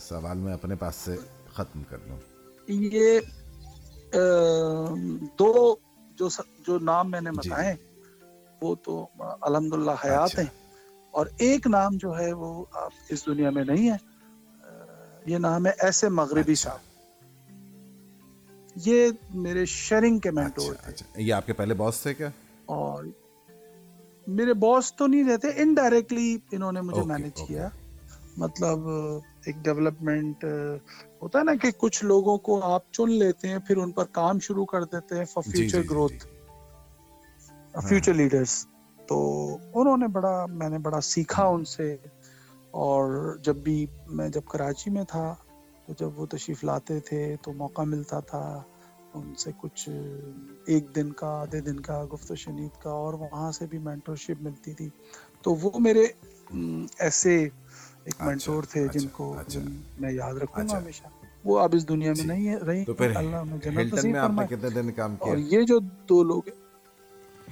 [0.00, 1.16] سوال میں اپنے پاس سے
[1.52, 2.18] ختم کر لوں۔
[2.68, 3.20] یہ
[5.38, 5.76] دو
[6.66, 7.74] جو نام میں نے جی۔ بتائے
[8.62, 9.06] وہ تو
[9.40, 10.46] الحمد للہ حیات ہیں۔
[11.10, 13.96] اور ایک نام جو ہے وہ آپ اس دنیا میں نہیں ہے۔
[15.26, 16.76] یہ نام ہے ایسے مغربی اچھا۔
[18.76, 22.28] یہ میرے شیئرنگ کے مینٹور اچھا تھے۔ اچھا یہ آپ کے پہلے باس تھے کیا؟
[22.66, 23.04] اور
[24.26, 27.68] میرے باس تو نہیں رہتے انڈائریکٹلی انہوں نے مجھے اوکے۔ کیا۔
[28.36, 28.78] مطلب
[29.44, 30.44] ایک ڈیولپمنٹ
[31.22, 34.38] ہوتا ہے نا کہ کچھ لوگوں کو آپ چن لیتے ہیں پھر ان پر کام
[34.38, 36.26] شروع کر دیتے ہیں for future growth.
[37.88, 38.66] Future leaders
[39.08, 41.96] تو انہوں نے بڑا میں نے بڑا سیکھا ان سے۔
[42.70, 45.34] اور جب بھی میں جب کراچی میں تھا
[45.86, 48.62] تو جب وہ تشریف لاتے تھے تو موقع ملتا تھا
[49.14, 49.88] ان سے کچھ
[50.66, 54.42] ایک دن کا آدھے دن کا گفت و شنید کا اور وہاں سے بھی مینٹورشپ
[54.42, 54.88] ملتی تھی۔
[55.42, 56.06] تو وہ میرے
[56.98, 57.52] ایسے ایک
[58.06, 59.60] اچھا، مینٹور تھے جن اچھا، کو اچھا۔
[60.00, 61.06] میں یاد رکھوں اچھا۔ گا ہمیشہ۔
[61.44, 64.56] وہ اب اس دنیا میں جی۔ نہیں رہی اللہ جنت نصیب میں آپ نے فرمائے۔
[64.56, 66.42] کتنے دن کام اور کیا یہ جو دو لوگ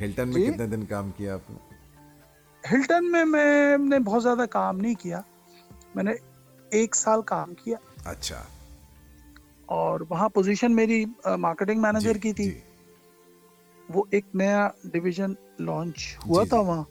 [0.01, 1.57] ہلٹن میں جی؟ کتنے دن کام کیا آپ نے؟
[2.73, 5.21] ہلٹن میں میں نے بہت زیادہ کام نہیں کیا۔
[5.95, 6.12] میں نے
[6.71, 8.43] ایک سال کام کیا۔ اچھا
[9.67, 11.05] اور وہاں پوزیشن میری
[11.38, 12.61] مارکیٹنگ مینیجر جی، کی تھی جی۔
[13.88, 16.85] وہ ایک نیا ڈویژن لانچ ہوا جی، تھا جی۔ وہاں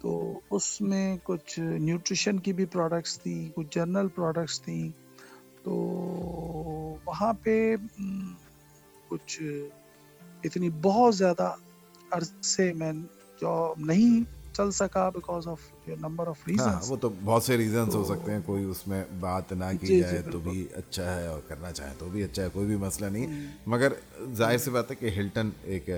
[0.00, 4.88] تو اس میں کچھ نیوٹریشن کی بھی پروڈکٹس تھی کچھ جنرل پروڈکٹس تھیں
[5.62, 5.72] تو
[7.04, 7.74] وہاں پہ
[9.08, 9.40] کچھ
[10.44, 11.54] اتنی بہت زیادہ
[12.10, 12.92] عرصے میں
[13.40, 15.60] جو نہیں چل سکا because of
[16.00, 19.52] number of reasons وہ تو بہت سے ریزنز ہو سکتے ہیں کوئی اس میں بات
[19.52, 22.42] نہ کی جی، جی، جائے تو۔ بھی اچھا ہے اور کرنا چاہے تو بھی اچھا
[22.42, 23.92] ہے کوئی بھی مسئلہ نہیں مگر
[24.34, 25.88] ظاہر سی بات ہے کہ ہلٹن ایک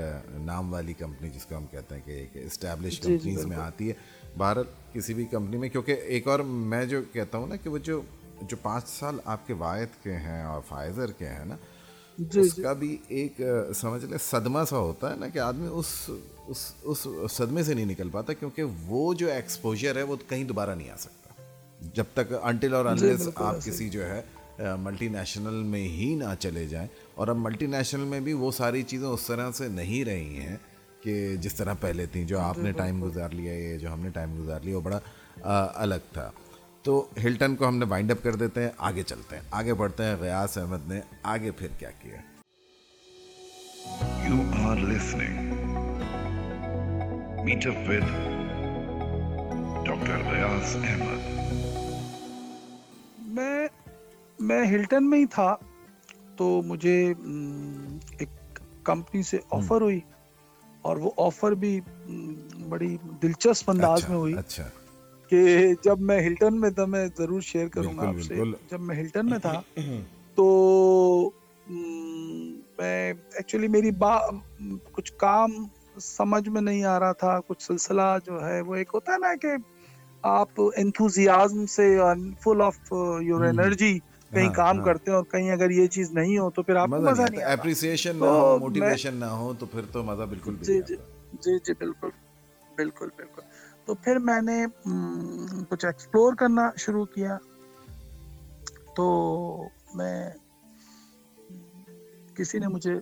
[0.43, 3.89] نام والی کمپنی جس کو ہم کہتے ہیں کہ ایک اسٹیبلش جی، کمپنیز میں۔ آتی
[3.89, 3.95] ہے
[4.37, 4.59] باہر
[4.93, 8.01] کسی بھی کمپنی میں کیونکہ ایک اور میں جو کہتا ہوں نا کہ وہ جو
[8.43, 11.57] جو پانچ سال آپ کے واحد کے ہیں اور فائزر کے ہیں نا
[12.19, 13.41] اس جی۔ کا بھی ایک
[13.75, 16.11] سمجھ لیں صدمہ سا ہوتا ہے نا کہ آدمی اس
[16.47, 20.75] اس اس صدمے سے نہیں نکل پاتا کیونکہ وہ جو ایکسپوجر ہے وہ کہیں دوبارہ
[20.75, 21.43] نہیں آ سکتا۔
[21.95, 24.21] جب تک انٹل اور جی، انلیس آپ۔ کسی جو ہے
[24.79, 28.83] ملٹی نیشنل میں ہی نہ چلے جائیں اور اب ملٹی نیشنل میں بھی وہ ساری
[28.83, 30.57] چیزیں اس طرح سے نہیں رہی ہیں
[31.03, 34.11] کہ جس طرح پہلے تھیں جو آپ نے ٹائم گزار لیا یہ جو ہم نے
[34.11, 34.99] ٹائم گزار لیا وہ بڑا
[35.75, 36.31] الگ تھا۔
[36.89, 40.05] تو ہلٹن کو ہم نے وائنڈ اپ کر دیتے ہیں آگے چلتے ہیں آگے بڑھتے
[40.05, 42.21] ہیں غیاس احمد نے آگے پھر کیا کیا
[44.23, 45.37] You are listening.
[47.45, 48.09] Meet up with
[49.85, 50.23] Dr.
[50.25, 51.29] Riaz Ahmed.
[53.35, 53.69] میں
[54.39, 55.55] میں ہلٹن میں ہی تھا
[56.37, 56.97] تو مجھے
[58.19, 60.01] ایک کمپنی سے آفر ہوئی
[60.85, 61.79] اور وہ آفر بھی
[62.69, 64.69] بڑی دلچسپ انداز اچھا میں ہوئی اچھا
[65.31, 65.41] کہ
[65.83, 68.35] جب میں ہلٹن میں تھا میں ضرور شیئر کروں گا آپ سے۔
[68.71, 69.61] جب میں ہلٹن میں تھا
[70.37, 71.31] تو
[72.79, 74.17] میں ایکچولی میری با
[74.93, 75.53] کچھ کام
[76.01, 79.35] سمجھ میں نہیں آ رہا تھا۔ کچھ سلسلہ جو ہے وہ ایک ہوتا ہے نا
[79.43, 79.55] کہ
[80.25, 81.87] آپ انتھوزیازم سے
[82.41, 83.99] فل آف یور۔ انرجی
[84.33, 86.77] کہیں ہاں، کام ہاں۔ کرتے ہیں اور کہیں اگر یہ چیز نہیں ہو تو پھر
[86.77, 90.55] آپ کو مزہ نہیں اپریسیشن نہ ہو موٹیویشن نہ ہو تو پھر تو مزہ بالکل
[90.63, 90.97] جی جی
[91.41, 92.09] جی جی بالکل۔
[92.77, 93.43] بالکل بالکل۔
[93.89, 94.67] تو پھر میں نے
[95.69, 97.39] کچھ ایکسپلور کرنا شروع کیا۔
[98.97, 100.31] تو میں
[102.35, 102.93] کسی نے مجھے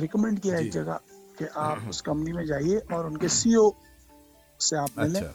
[0.00, 0.98] ریکمینڈ کیا جی۔ ایک جگہ
[1.38, 3.70] کہ آپ اس کمپنی میں جائیے اور ان کے سی او
[4.60, 5.32] سے آپ ملیں۔ اچھا۔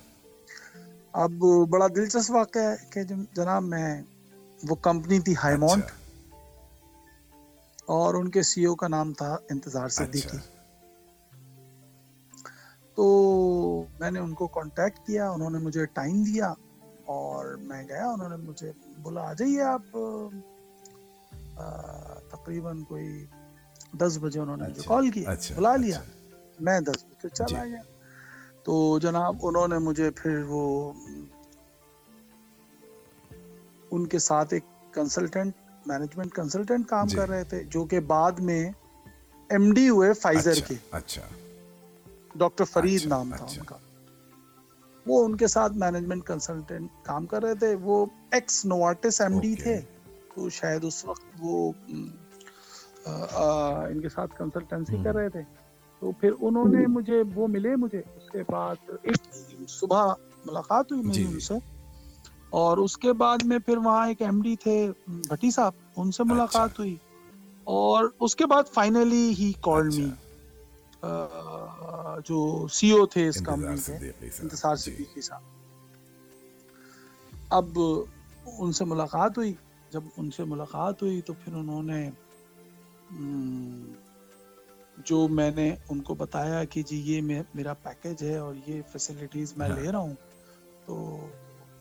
[1.13, 1.31] اب
[1.69, 4.01] بڑا دلچسپ واقعہ ہے کہ جن- جناب میں
[4.69, 6.25] وہ کمپنی تھی ہائیمونٹ اچھا۔
[7.85, 10.55] اور ان کے سی او کا نام تھا انتظار صدیقی۔ اچھا۔
[12.97, 13.05] تو
[13.99, 16.53] میں نے ان کو کانٹیکٹ کیا انہوں نے مجھے ٹائم دیا
[17.05, 19.97] اور میں گیا انہوں نے مجھے بولا آ جائیے آپ
[22.29, 23.25] تقریباً کوئی
[23.93, 27.27] دس بجے انہوں نے مجھے اچھا، کال کیا اچھا، بلا لیا اچھا۔ میں دس بجے
[27.27, 27.81] جی۔ چلا گیا
[28.63, 30.93] تو جناب انہوں نے مجھے پھر وہ
[33.91, 35.53] ان کے ساتھ ایک کنسلٹنٹ
[35.86, 38.63] مینجمنٹ کنسلٹنٹ کام جی۔ کر رہے تھے جو کہ بعد میں
[39.49, 41.21] ایم ڈی ہوئے فائزر کے اچھا
[42.36, 43.76] ڈاکٹر فرید اچھا، نام تھا اچھا۔ ان کا۔
[45.08, 49.56] وہ ان کے ساتھ مینجمنٹ کنسلٹنٹ کام کر رہے تھے۔ وہ ایکس نوارٹس ایم ڈی۔
[49.56, 49.82] تھے۔
[50.36, 51.71] تو شاید اس وقت وہ
[53.89, 55.41] ان کے ساتھ کنسلٹنسی کر رہے تھے۔
[56.00, 59.17] تو پھر انہوں نے مجھے وہ ملے مجھے اس کے بعد۔ ایک
[59.69, 60.13] صبح
[60.45, 61.54] ملاقات ہوئی میری جی، ان جی۔ سے۔
[62.50, 66.24] اور اس کے بعد میں پھر وہاں ایک ایم ڈی تھے بھٹی صاحب ان سے
[66.24, 66.95] ملاقات اچھا۔ ہوئی۔
[67.63, 70.10] اور اس کے بعد فائنلی ہی کال می
[71.03, 75.53] جو سی او تھے اس انتظار کمپنی کے انتصار جی۔ صدیقی صاحب
[77.51, 77.79] اب
[78.58, 79.53] ان سے ملاقات ہوئی
[79.91, 82.10] جب ان سے ملاقات ہوئی تو پھر انہوں نے
[85.05, 87.21] جو میں نے ان کو بتایا کہ جی یہ
[87.53, 90.15] میرا پیکج ہے اور یہ فیسلٹیز میں ہاں۔ لے رہا ہوں
[90.86, 90.95] تو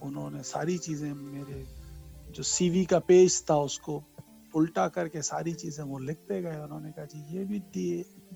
[0.01, 1.63] انہوں نے ساری چیزیں میرے
[2.29, 3.99] جو سی وی کا پیج تھا اس کو
[4.53, 7.59] الٹا کر کے ساری چیزیں وہ لکھتے گئے انہوں نے کہا جی یہ بھی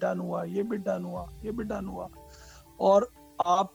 [0.02, 2.08] ڈن ہوا یہ بھی ڈن ہوا یہ بھی ڈن ہوا
[2.80, 3.02] اور
[3.54, 3.68] آپ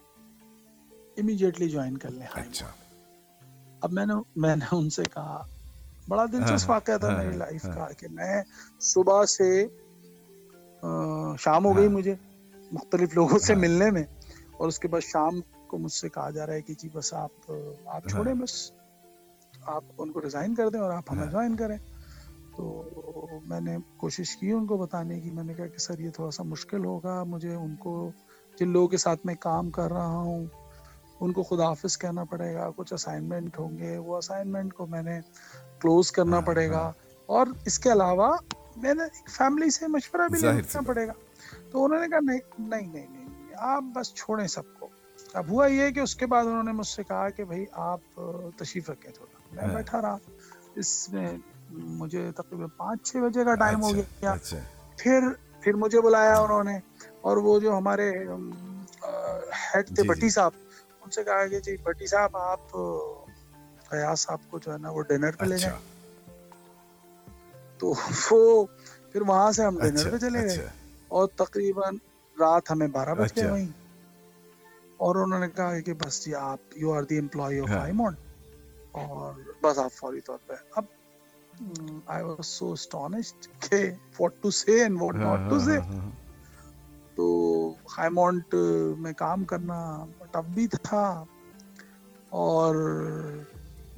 [1.17, 2.67] امیجیٹلی جوائن کر لیں اچھا
[3.83, 5.43] اب میں نے میں نے ان سے کہا
[6.09, 8.43] بڑا دلچسپ ہاں، واقعہ تھا ہاں، میری لائف ہاں۔ کا کہ میں
[8.85, 9.51] صبح سے
[11.39, 12.15] شام ہو گئی ہاں۔ مجھے
[12.73, 14.05] مختلف لوگوں سے ہاں۔ ملنے میں
[14.53, 17.13] اور اس کے بعد شام کو مجھ سے کہا جا رہا ہے کہ جی بس
[17.15, 17.55] آپ آپ
[17.87, 18.53] ہاں۔ چھوڑیں بس
[19.67, 21.77] آپ ان کو ریزائن کر دیں اور آپ ہمیں ہاں۔ جوائن کریں
[22.57, 22.85] تو
[23.47, 26.31] میں نے کوشش کی ان کو بتانے کی میں نے کہا کہ سر یہ تھوڑا
[26.31, 28.11] سا مشکل ہوگا مجھے ان کو
[28.59, 30.47] جن لوگوں کے ساتھ میں کام کر رہا ہوں
[31.21, 35.03] ان کو خدا حافظ کہنا پڑے گا کچھ اسائنمنٹ ہوں گے وہ اسائنمنٹ کو میں
[35.03, 35.21] نے
[35.81, 36.93] کلوز کرنا ہاں، پڑے گا ہاں۔
[37.27, 38.37] اور اس کے علاوہ
[38.77, 41.13] میں نے ایک فیملی سے مشورہ بھی لینا۔ پڑے گا
[41.71, 44.89] تو انہوں نے کہا نہیں نہیں نہیں نہیں نہیں، آپ بس چھوڑیں سب کو
[45.35, 48.21] اب ہوا یہ کہ اس کے بعد انہوں نے مجھ سے کہا کہ بھائی آپ
[48.57, 50.17] تشریف رکھیں تھوڑا میں ہاں۔ بیٹھا رہا
[50.75, 51.37] اس میں
[51.79, 54.57] مجھے تقریباً پانچ چھ بجے کا ٹائم ہو اچھا، گیا۔ اچھا۔
[54.99, 55.21] پھر
[55.61, 56.79] پھر مجھے بلایا انہوں نے
[57.21, 58.11] اور وہ جو ہمارے
[59.75, 60.51] ہیڈ تھے جی، بٹی جی۔ صاحب
[61.05, 62.71] ان سے کہا کہ جی بٹی صاحب آپ
[63.91, 65.83] فیاض صاحب کو جو ہے نا وہ ڈنر پہ لے اچھا۔ جائیں۔
[67.79, 67.93] تو
[68.31, 68.67] وہ
[69.13, 70.67] پھر وہاں سے ہم ڈنر پہ چلے گئے۔
[71.09, 71.97] اور تقریباً
[72.41, 73.69] رات ہمیں بارہ بج گئے۔ وہیں۔
[74.97, 78.17] اور انہوں نے کہا کہ بس جی آپ you are the employee of ہاں۔ آئیمونڈ
[78.93, 79.33] اور
[79.63, 80.85] بس آپ فوری طور پہ۔ اب
[82.07, 83.85] آئی واز سو اسٹانشڈ کہ
[84.21, 85.79] what to say and what not to say.
[87.17, 87.27] تو
[87.99, 88.55] ہائیمونٹ
[88.99, 89.81] میں کام کرنا
[90.31, 91.25] ٹف بھی تھا
[92.37, 92.75] اور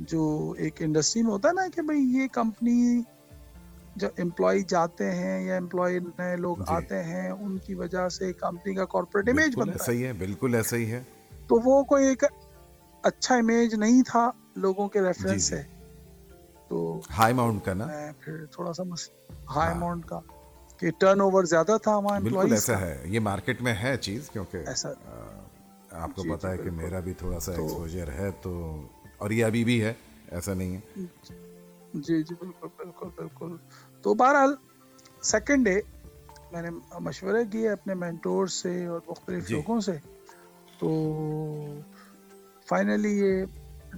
[0.07, 0.25] جو
[0.59, 3.01] ایک انڈسٹری میں ہوتا ہے نا کہ بھئی یہ کمپنی
[3.97, 8.33] جب امپلائی جاتے ہیں یا امپلائی نئے لوگ جی۔ آتے ہیں ان کی وجہ سے
[8.33, 11.03] کمپنی کا کارپوریٹ امیج بنتا ایسا ہی ہے بالکل ایسا ہی ہے
[11.49, 12.25] تو وہ کوئی ایک
[13.05, 15.63] اچھا امیج نہیں تھا لوگوں کے ریفرنس جی۔ سے
[16.69, 17.87] تو ہائی ماؤنٹ کا نا
[18.21, 18.83] پھر تھوڑا سا
[19.57, 20.21] ہائی۔ اماؤنٹ کا
[20.81, 24.57] کہ ٹرن اوور زیادہ تھا وہاں بالکل ایسا ہے یہ مارکیٹ میں ہے چیز کیونکہ
[24.67, 24.89] ایسا
[25.91, 28.53] آپ کو جی، پتا جی، ہے کہ۔ میرا بھی تھوڑا سا ایکسپوجر ہے تو
[29.19, 29.93] اور یہ ابھی بھی ہے
[30.31, 31.05] ایسا نہیں ہے
[31.95, 33.57] جی جی بالکل بالکل بالکل
[34.05, 34.55] تو بہرحال
[35.23, 35.81] سیکنڈ ڈے
[36.53, 39.93] میں نے مشورے کیے اپنے مینٹور سے اور مختلف جی۔ لوگوں سے
[40.79, 40.89] تو
[42.69, 43.45] فائنلی یہ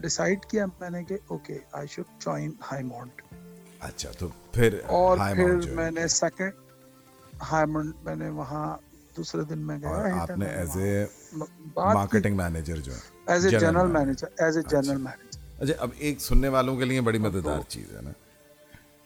[0.01, 2.53] ڈیسائیڈ کیا میں نے کہ okay I should join
[2.85, 3.23] Himont
[3.81, 6.53] اچھا تو پھر اور پھر میں نے سیکنڈ
[7.43, 8.67] ہائی ماؤنٹ میں نے وہاں
[9.17, 11.05] دوسرے دن میں گیا آپ نے ایز اے
[11.77, 14.63] مارکیٹنگ مینیجر جو ہے as a general general manager۔ Manager as a.
[14.69, 18.11] General manager اچھا اب ایک سننے والوں کے لیے بڑی مددگار چیز ہے نا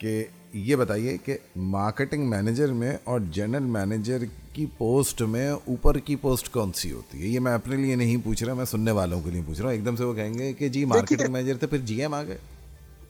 [0.02, 6.16] کہ یہ بتائیے کہ مارکیٹنگ مینیجر میں اور جنرل مینیجر کی پوسٹ میں اوپر کی
[6.16, 9.20] پوسٹ کون سی ہوتی ہے؟ یہ میں اپنے لیے نہیں پوچھ رہا میں سننے والوں
[9.20, 11.56] کے لیے پوچھ رہا۔ ہوں ایک دم سے وہ کہیں گے کہ جی مارکیٹنگ مینیجر
[11.56, 12.38] تھے پھر جی ایم آ گئے۔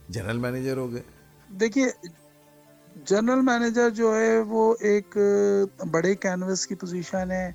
[0.09, 1.03] جنرل مینیجر ہو گئے۔
[1.61, 1.87] دیکھیے
[3.07, 5.17] جنرل مینیجر جو ہے وہ ایک
[5.91, 7.53] بڑے کینوس کی پوزیشن ہے۔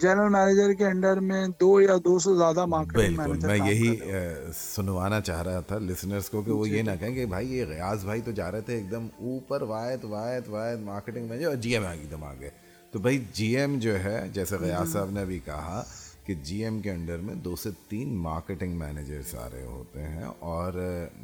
[0.00, 4.52] جنرل مینیجر کے انڈر میں دو یا دو سے زیادہ مارکیٹنگ مینیجر میں یہی رہے
[4.56, 7.64] سنوانا چاہ رہا تھا لسنرس کو کہ وہ جی، یہ نہ کہیں کہ بھائی یہ
[7.64, 11.56] ریاض بھائی تو جا رہے تھے ایک دم اوپر واحد واحد واحد مارکیٹنگ مینیجر اور
[11.56, 12.50] جی ایم ایک دم آگے۔
[12.92, 15.82] تو بھائی جی ایم جو ہے جیسے ریاض صاحب نے بھی کہا
[16.26, 20.80] کہ جی ایم کے انڈر میں دو سے تین مارکیٹنگ مینیجر سارے ہوتے ہیں اور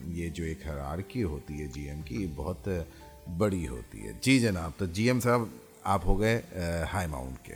[0.08, 2.68] یہ جو ایک ہرارکی ہوتی ہے جی ایم کی یہ بہت
[3.38, 5.42] بڑی ہوتی ہے۔ جی جناب تو جی ایم صاحب
[5.84, 6.40] آپ ہو گئے
[6.92, 7.54] ہائی ماؤنٹ کے۔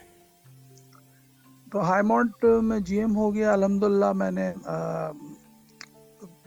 [1.73, 4.53] تو ہائی ماؤنٹ میں جی ایم ہو گیا الحمد للہ میں نے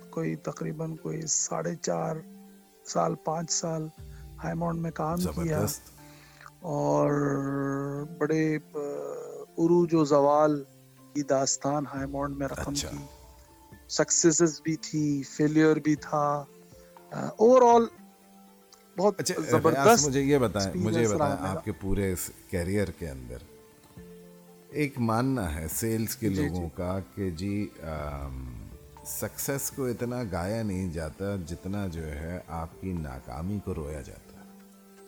[0.10, 2.16] کوئی تقریباً کوئی ساڑھے چار
[2.86, 3.88] سال پانچ سال
[4.44, 5.66] ہائی ماؤنٹ میں کام کیا۔
[6.60, 7.12] اور
[8.18, 8.56] بڑے
[9.58, 10.64] عروج و زوال
[11.14, 12.98] کی داستان ہائی ماؤنٹ میں رقم اچھا۔ کی۔
[13.90, 16.44] سکسیسز بھی تھی فیلئر بھی تھا۔
[17.12, 17.86] اوور آل
[18.98, 22.16] بہت اچھا زبردست مجھے یہ بتائیں مجھے بتائیں۔ آپ کے پورے
[22.50, 23.51] کیریئر کے اندر۔
[24.72, 27.68] ایک ماننا ہے سیلز کے جی، لوگوں جی۔ کا کہ جی
[29.06, 34.40] سکسیس کو اتنا گایا نہیں جاتا جتنا جو ہے آپ کی ناکامی کو رویا جاتا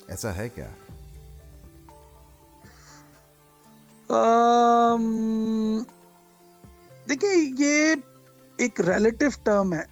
[0.08, 0.70] ایسا ہے کیا؟
[7.08, 7.96] دیکھیے یہ
[8.58, 9.84] ایک ریلیٹو ٹرم ہے۔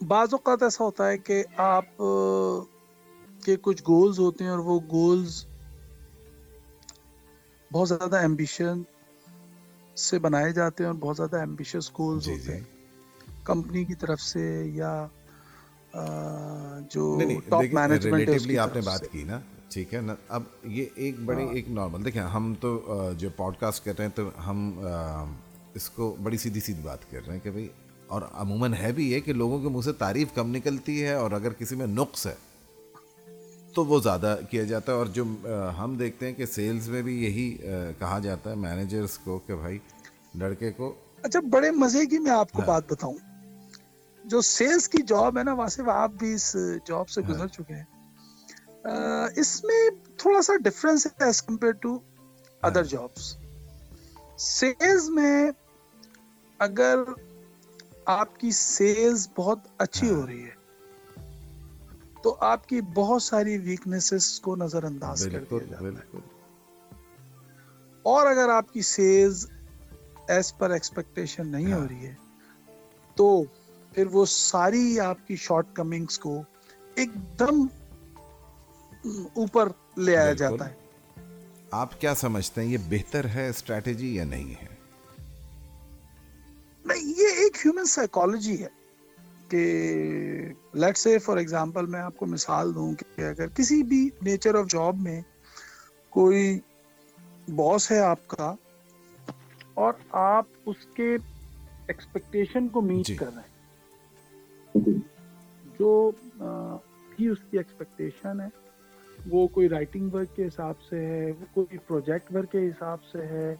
[0.00, 1.96] بعض اوقات ایسا ہوتا ہے کہ آپ
[3.44, 5.44] کے کچھ گولز ہوتے ہیں اور وہ گولز
[7.70, 8.82] بہت زیادہ ایمبیشن
[9.96, 13.94] سے بنائے جاتے ہیں اور بہت زیادہ ایمبیشس گولز جی ہوتے جی۔ ہیں۔ کمپنی کی
[13.94, 14.42] طرف سے
[14.74, 15.06] یا
[16.90, 19.38] جو ٹاپ مینجمنٹ آپ نے بات کی نا
[19.70, 22.80] ٹھیک ہے نا؟ اب یہ ایک بڑی ہاں۔ ایک نارمل دیکھیں ہم تو
[23.18, 24.70] جو پوڈ کاسٹ کر رہے ہیں تو ہم
[25.74, 27.68] اس کو بڑی سیدھی سیدھی بات کر رہے ہیں کہ بھائی
[28.06, 31.30] اور عموماً ہے بھی یہ کہ لوگوں کے منہ سے تعریف کم نکلتی ہے اور
[31.30, 32.34] اگر کسی میں نقص ہے
[33.74, 35.24] تو وہ زیادہ کیا جاتا ہے اور جو
[35.78, 37.56] ہم دیکھتے ہیں کہ سیلز میں بھی یہی
[37.98, 39.78] کہا جاتا ہے مینیجرز کو کہ بھائی
[40.34, 43.16] لڑکے کو۔ اچھا بڑے مزے کی میں آپ کو ہاں۔ بات بتاؤں۔
[44.24, 46.56] جو سیلز کی جاب ہے نا واسف آپ بھی اس
[46.86, 47.84] جاب سے گزر ہاں۔ چکے ہیں۔
[49.36, 51.98] اس میں تھوڑا سا ڈفرنس ہے as compare to
[52.62, 53.34] other jobs
[54.36, 55.50] sales میں
[56.58, 56.96] اگر
[58.04, 60.59] آپ کی سیلز بہت اچھی ہو رہی ہے
[62.22, 66.18] تو آپ کی بہت ساری ویکنیسز کو نظر انداز کر دیا جاتا ہے۔
[68.02, 69.46] اور اگر آپ کی سیلز
[70.28, 72.14] ایز پر ایکسپیکٹیشن نہیں ہو ہاں۔ رہی ہے
[73.14, 73.42] تو
[73.92, 76.42] پھر وہ ساری آپ کی شارٹ کمنگز کو
[76.94, 77.66] ایک دم
[79.36, 80.74] اوپر لے آیا جاتا ہے۔
[81.70, 84.66] آپ کیا سمجھتے ہیں یہ بہتر ہے اسٹریٹجی یا نہیں ہے؟
[86.84, 88.79] نہیں یہ ایک ہیومن سائیکالوجی ہے۔
[89.50, 89.62] کہ
[90.74, 94.66] لیٹ سے فار ایگزامپل میں آپ کو مثال دوں کہ اگر کسی بھی نیچر آف
[94.66, 95.20] جاب میں
[96.12, 96.58] کوئی
[97.48, 98.54] باس ہے آپ کا
[99.74, 101.14] اور آپ اس کے
[101.86, 103.16] ایکسپیکٹیشن کو میٹ جی.
[103.16, 103.42] کر رہے
[104.74, 104.98] ہیں
[105.78, 106.10] جو
[107.16, 108.48] بھی اس کی ایکسپیکٹیشن ہے
[109.26, 113.26] وہ کوئی رائٹنگ ورک کے حساب سے ہے وہ کوئی پروجیکٹ ورک کے حساب سے
[113.26, 113.54] ہے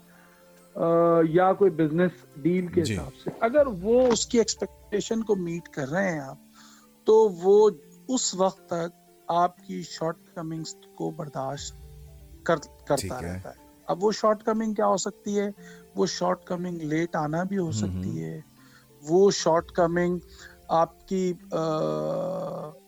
[1.28, 5.68] یا کوئی بزنس ڈیل کے جی۔ حساب سے۔ اگر وہ اس کی ایکسپیکٹیشن کو میٹ
[5.68, 6.38] کر رہے ہیں آپ
[7.04, 7.70] تو وہ
[8.08, 11.74] اس وقت تک آپ کی شارٹ کمنگز کو برداشت
[12.42, 15.50] کرتا رہتا ہے۔ اب وہ شارٹ کمنگ کیا ہو سکتی ہے؟
[15.96, 18.40] وہ شارٹ کمنگ لیٹ آنا بھی ہو سکتی ہے۔
[19.02, 20.18] وہ شارٹ کمنگ
[20.70, 21.32] آپ کی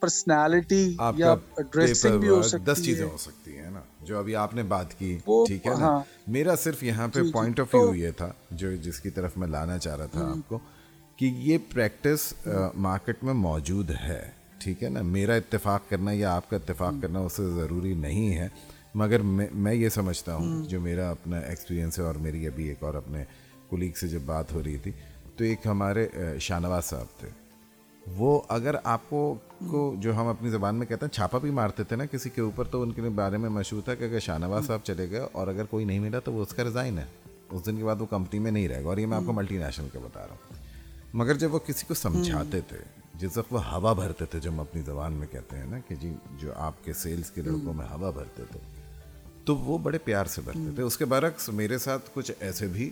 [0.01, 1.35] پرسنالٹی یا
[1.73, 4.99] ڈریسنگ بھی ہو سکتی دس چیزیں ہو سکتی ہیں نا جو ابھی آپ نے بات
[4.99, 5.16] کی
[5.47, 9.01] ٹھیک ہے نا؟ ہاں۔ میرا صرف یہاں پہ پوائنٹ آف ویو یہ تھا جو جس
[9.01, 10.59] کی طرف میں لانا چاہ رہا تھا آپ کو
[11.18, 12.33] کہ یہ پریکٹس
[12.77, 14.23] مارکیٹ میں موجود ہے
[14.59, 18.37] ٹھیک ہے نا؟ میرا اتفاق کرنا یا آپ کا اتفاق کرنا اس سے ضروری نہیں
[18.38, 18.49] ہے
[18.95, 19.21] مگر
[19.55, 23.25] میں یہ سمجھتا ہوں جو میرا اپنا ایکسپیرینس ہے اور میری ابھی ایک اور اپنے
[23.68, 24.92] کولیگ سے جب بات ہو رہی تھی
[25.37, 26.07] تو ایک ہمارے
[26.40, 27.29] شاہنواز صاحب تھے۔
[28.07, 29.35] وہ اگر آپ کو
[29.71, 32.41] کو جو ہم اپنی زبان میں کہتے ہیں چھاپا بھی مارتے تھے نا کسی کے
[32.41, 35.21] اوپر تو ان کے بارے میں مشہور تھا کہ اگر شاہ نواز صاحب چلے گئے
[35.33, 37.05] اور اگر کوئی نہیں ملا تو وہ اس کا ریزائن ہے۔
[37.51, 39.33] اس دن کے بعد وہ کمپنی میں نہیں رہے گا اور یہ میں آپ کو
[39.33, 40.57] ملٹی نیشنل کا بتا رہا ہوں۔
[41.15, 42.77] مگر جب وہ کسی کو سمجھاتے تھے
[43.15, 45.95] جس وقت وہ ہوا بھرتے تھے جو ہم اپنی زبان میں کہتے ہیں نا کہ
[45.95, 48.61] جی جو آپ کے سیلس کے لڑکوں میں ہوا بھرتے تھے
[49.44, 52.90] تو وہ بڑے پیار سے بھرتے تھے۔ اس کے برعکس میرے ساتھ کچھ ایسے بھی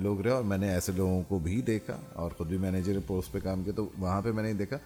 [0.00, 3.32] لوگ رہے اور میں نے ایسے لوگوں کو بھی دیکھا اور خود بھی مینیجر پوسٹ
[3.32, 4.76] پہ کام کیا تو وہاں پہ میں نے دیکھا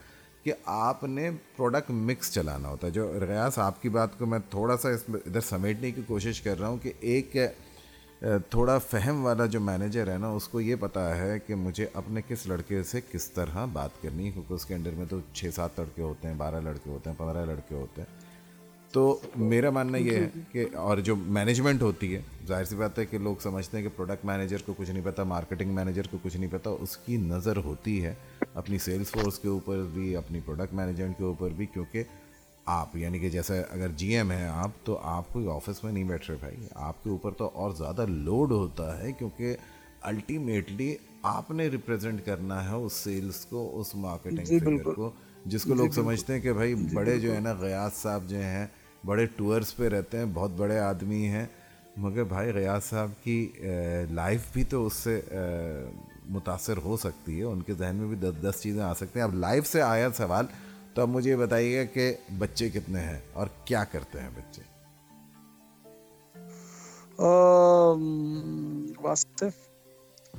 [0.42, 4.38] کہ آپ نے پروڈکٹ مکس چلانا ہوتا ہے۔ جو ریاض آپ کی بات کو میں
[4.50, 7.37] تھوڑا سا اس ادھر سمیٹنے کی کوشش کر رہا ہوں کہ ایک
[8.50, 12.20] تھوڑا فہم والا جو مینیجر ہے نا، اس کو یہ پتا ہے کہ مجھے اپنے
[12.28, 15.54] کس لڑکے سے کس طرح بات کرنی ہے۔ کیونکہ اس کے انڈر میں تو چھ،
[15.54, 18.27] سات لڑکے ہوتے ہیں، بارہ لڑکے ہوتے ہیں، پندرہ لڑکے ہوتے ہیں۔
[18.92, 23.05] تو میرا ماننا یہ ہے کہ اور جو مینجمنٹ ہوتی ہے ظاہر سی بات ہے
[23.07, 26.37] کہ لوگ سمجھتے ہیں کہ پروڈکٹ مینیجر کو کچھ نہیں پتا مارکیٹنگ مینیجر کو کچھ
[26.37, 28.14] نہیں پتا اس کی نظر ہوتی ہے
[28.55, 32.03] اپنی سیلس فورس کے اوپر بھی اپنی پروڈکٹ مینیجمنٹ کے اوپر بھی کیونکہ
[32.66, 36.05] آپ یعنی کہ جیسے اگر جی ایم ہیں آپ تو آپ کوئی آفس میں نہیں
[36.05, 39.57] بیٹھ رہے بھائی۔ آپ کے اوپر تو اور زیادہ لوڈ ہوتا ہے کیونکہ
[40.01, 44.59] الٹیمیٹلی آپ نے ریپرزینٹ کرنا ہے اس سیلس کو اس مارکیٹنگ جی،
[44.94, 45.11] کو
[45.44, 48.29] جس کو جی، لوگ سمجھتے ہیں کہ بھائی جی، بڑے جو ہے نا غیاض صاحب
[48.29, 48.66] جو ہیں
[49.04, 51.46] بڑے ٹورس پہ رہتے ہیں بہت بڑے آدمی ہیں۔
[51.96, 53.52] مگر بھائی ریاض صاحب کی
[54.11, 55.20] لائف بھی تو اس سے
[56.28, 59.24] متاثر ہو سکتی ہے۔ ان کے ذہن میں بھی دس دس چیزیں آ سکتی ہیں۔
[59.24, 60.46] اب لائف سے آیا سوال
[60.94, 64.62] تو اب مجھے یہ بتائیے گا کہ بچے کتنے ہیں اور کیا کرتے ہیں بچے؟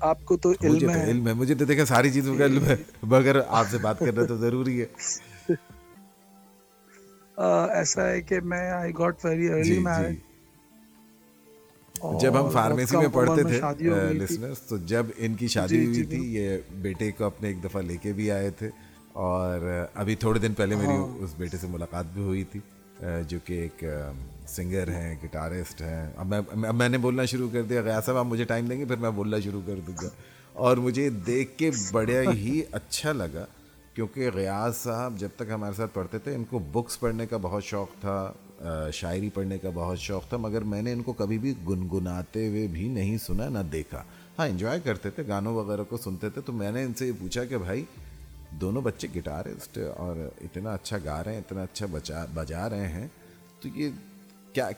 [0.01, 2.75] آپ کو تو علم ہے۔ علم ہے۔ مجھے تو دیکھا ساری چیزوں کا علم ہے۔
[3.03, 4.85] مگر آپ سے بات کرنا تو ضروری ہے۔
[7.73, 10.15] ایسا ہے کہ میں I got very early married
[12.21, 13.61] جب ہم فارمیسی میں پڑھتے تھے
[14.13, 17.63] لسنرز تو جب ان کی شادی جی، ہوئی جی، تھی یہ بیٹے کو اپنے ایک
[17.63, 18.69] دفعہ لے کے بھی آئے تھے۔
[19.13, 19.59] اور
[19.93, 22.59] ابھی تھوڑے دن پہلے میری ہاں۔ اس بیٹے سے ملاقات بھی ہوئی تھی
[23.27, 23.83] جو کہ ایک
[24.47, 28.25] سنگر ہیں گٹارسٹ ہیں۔ اب میں میں نے بولنا شروع کر دیا غیا صاحب آپ
[28.25, 30.09] مجھے ٹائم دیں گے؟ پھر میں بولنا شروع کر دوں گا۔
[30.53, 33.45] اور مجھے دیکھ کے بڑا ہی اچھا لگا۔
[33.99, 37.63] کیونکہ ریاض صاحب جب تک ہمارے ساتھ پڑھتے تھے، ان کو بکس پڑھنے کا بہت
[37.63, 38.33] شوق تھا
[38.93, 42.67] شاعری پڑھنے کا بہت شوق تھا، مگر میں نے ان کو کبھی بھی گنگناتے ہوئے
[42.67, 44.03] بھی نہیں سنا، نہ دیکھا۔
[44.39, 47.11] ہاں انجوائے کرتے تھے، گانوں وغیرہ کو سنتے تھے، تو میں نے ان سے یہ
[47.19, 47.85] پوچھا کہ بھائی،
[48.51, 53.07] دونوں بچے گٹارسٹ اور اتنا اچھا گا رہے ہیں، اتنا اچھا بچا، بجا رہے ہیں،
[53.59, 53.89] تو یہ
[54.53, 54.69] کیا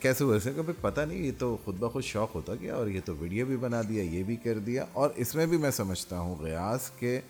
[0.00, 3.14] کیسے ہوا؟ کہ پتہ نہیں، یہ تو خود بخود شوق ہوتا گیا اور یہ تو
[3.16, 6.36] ویڈیو بھی بنا دیا، یہ بھی کر دیا۔ اور اس میں بھی میں سمجھتا ہوں
[6.40, 7.20] غیاس کے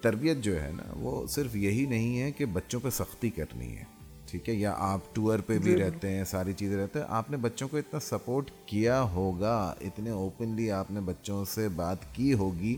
[0.00, 3.84] تربیت جو ہے نا وہ صرف یہی نہیں ہے کہ بچوں پہ سختی کرنی ہے
[4.26, 7.30] ٹھیک ہے؟ یا آپ ٹور پہ بھی جی۔ رہتے ہیں ساری چیزیں رہتے ہیں۔ آپ
[7.30, 12.34] نے بچوں کو اتنا سپورٹ کیا ہوگا اتنے اوپنلی آپ نے بچوں سے بات کی
[12.34, 12.76] ہوگی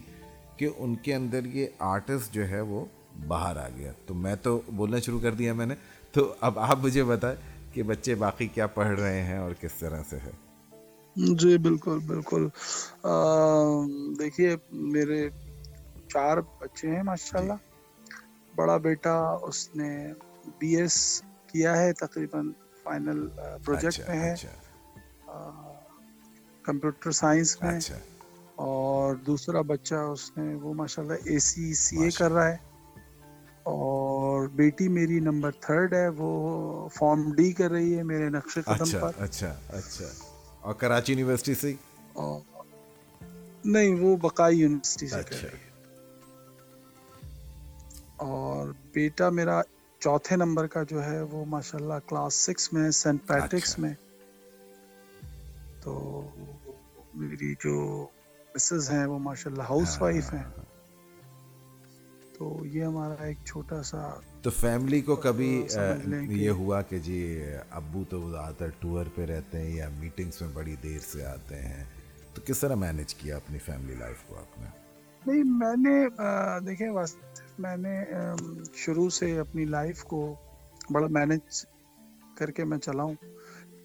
[0.56, 2.84] کہ ان کے اندر یہ آرٹسٹ جو ہے وہ
[3.28, 5.74] باہر آ گیا۔ تو میں تو بولنا شروع کر دیا میں نے۔
[6.12, 7.36] تو اب آپ مجھے بتائیں
[7.74, 10.30] کہ بچے باقی کیا پڑھ رہے ہیں اور کس طرح سے ہے؟
[11.16, 12.48] جی بالکل بالکل۔
[14.18, 15.28] دیکھیے میرے
[16.12, 17.70] چار بچے ہیں ماشاء اللہ جی۔
[18.54, 20.12] بڑا بیٹا اس نے
[20.58, 22.52] بی ایس کیا ہے تقریباً
[22.82, 23.28] فائنل
[23.64, 24.34] پروجیکٹ میں ہے۔
[26.62, 27.98] کمپیوٹر سائنس میں۔ اچھا۔
[28.54, 32.56] اور دوسرا بچہ اس نے وہ ماشاء اللہ اے سی سی اے کر رہا ہے۔
[33.62, 38.72] اور بیٹی میری نمبر تھرڈ ہے وہ فارم ڈی کر رہی ہے میرے نقش قدم
[38.72, 40.04] اچھا، پر۔ اچھا اچھا۔
[40.60, 41.74] اور کراچی یونیورسٹی سے
[43.64, 45.69] نہیں وہ بقائی یونیورسٹی سے کر اچھا۔ رہی ہے۔
[48.20, 49.62] اور بیٹا میرا
[49.98, 53.94] چوتھے نمبر کا جو ہے وہ ماشاءاللہ کلاس سکس میں سینٹ پیٹرکس اچھا۔ میں۔
[55.82, 56.22] تو
[57.14, 58.06] میری جو
[58.54, 60.42] مسز ہیں وہ ماشاءاللہ ہاؤس وائف ہیں۔
[62.38, 64.10] تو یہ ہمارا ایک چھوٹا سا
[64.42, 65.66] تو فیملی کو کبھی
[66.28, 70.50] یہ ہوا کہ جی ابو تو زیادہ تر ٹور پہ رہتے ہیں یا میٹنگز میں
[70.52, 71.84] بڑی دیر سے آتے ہیں۔
[72.34, 74.66] تو کس طرح مینج کیا اپنی فیملی لائف کو آپ نے؟
[75.26, 76.06] نہیں میں نے
[76.66, 76.90] دیکھیں
[77.60, 78.04] میں نے
[78.74, 80.34] شروع سے اپنی لائف کو
[80.90, 81.66] بڑا مینج
[82.38, 83.14] کر کے میں چلاؤں۔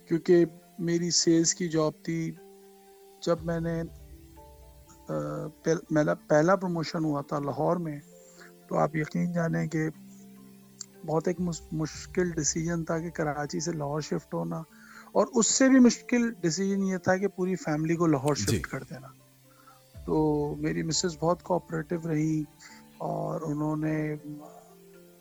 [0.08, 0.46] کیونکہ
[0.80, 2.32] میری سیلز کی جاب تھی۔
[3.26, 3.84] جب میں نے
[6.28, 8.00] پہلا پروموشن ہوا تھا لاہور میں
[8.68, 9.90] تو آپ یقین جانیں کہ
[11.06, 14.58] بہت ایک مشکل ڈیسیجن تھا کہ کراچی سے لاہور شفٹ ہونا۔
[15.12, 18.60] اور اس سے بھی مشکل ڈیسیجن یہ تھا کہ پوری فیملی کو لاہور شفٹ جی۔
[18.60, 19.08] کر دینا۔
[20.06, 22.44] تو میری مسز بہت کوآپریٹو رہی۔
[23.00, 23.96] اور انہوں نے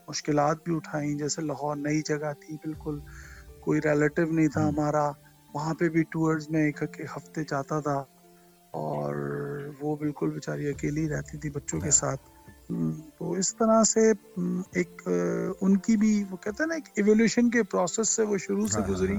[0.08, 2.98] مشکلات بھی اٹھائیں جیسے لاہور نئی جگہ تھی بالکل
[3.60, 5.10] کوئی ریلیٹیو نہیں تھا ہمارا۔
[5.54, 6.82] وہاں پہ بھی ٹورز میں ایک
[7.16, 8.02] ہفتے جاتا تھا
[8.74, 9.14] اور
[9.80, 12.22] وہ بالکل بیچاری اکیلی رہتی تھی بچوں کے ہاں۔ ساتھ۔
[13.18, 14.10] تو اس طرح سے
[14.72, 15.08] ایک
[15.60, 18.80] ان کی بھی وہ کہتے ہیں نا ایک ایولیوشن کے پروسیس سے وہ شروع سے
[18.80, 19.16] ہاں، ہاں، گزری۔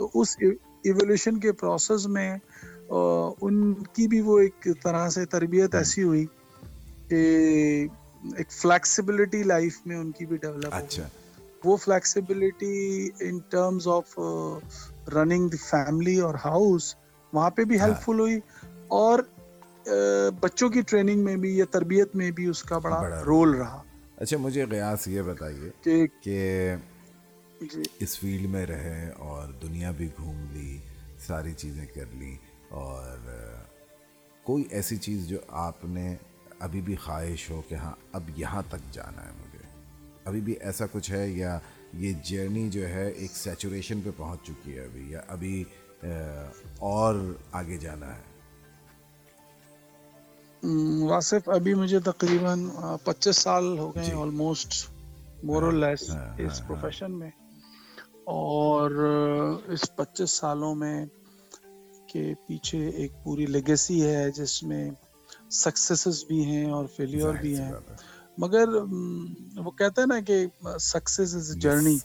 [0.00, 2.30] تو اس ایولیوشن کے پروسیس میں
[2.88, 3.56] ان
[3.92, 6.24] کی بھی وہ ایک طرح سے تربیت ایسی ہوئی
[7.08, 7.86] کہ
[8.36, 11.08] ایک فلیکسیبلٹی لائف میں ان کی بھی ڈیولپ اچھا۔
[11.64, 14.18] وہ flexibility in terms of
[15.14, 16.94] running the family اور ہاؤس
[17.32, 18.38] وہاں پہ بھی ہیلپ فل ہوئی
[18.88, 19.18] اور
[20.40, 23.82] بچوں کی ٹریننگ میں بھی یا تربیت میں بھی اس کا بڑا رول رہا۔
[24.16, 25.70] اچھا مجھے قیاس یہ بتائیے
[26.22, 26.76] کہ
[27.60, 30.78] جی۔ اس فیلڈ میں رہے اور دنیا بھی گھوم لی
[31.26, 32.36] ساری چیزیں کر لی
[32.68, 33.18] اور
[34.46, 36.16] کوئی ایسی چیز جو آپ نے
[36.58, 39.58] ابھی بھی خواہش ہو کہ ہاں اب یہاں تک جانا ہے مجھے۔
[40.24, 41.58] ابھی بھی ایسا کچھ ہے یا
[41.92, 45.64] یہ جرنی جو ہے ایک سیچوریشن پہ پہنچ چکی ہے ابھی یا ابھی
[46.78, 47.14] اور
[47.52, 48.22] آگے جانا ہے۔
[51.08, 52.68] واصف ابھی مجھے تقریباً
[53.04, 54.88] پچیس سال ہو گئے ہیں آلموسٹ
[55.44, 57.30] مور لیس اس پروفیشن میں۔
[58.24, 58.90] اور
[59.66, 61.06] اس پچیس سالوں میں
[62.12, 64.90] کے پیچھے ایک پوری لیگیسی ہے جس میں
[65.50, 67.72] سکسیسز بھی ہیں اور فیلیور بھی ہیں۔
[68.38, 68.68] مگر
[69.56, 70.46] وہ کہتے ہیں نا کہ
[70.80, 71.98] سکسیز از جرنی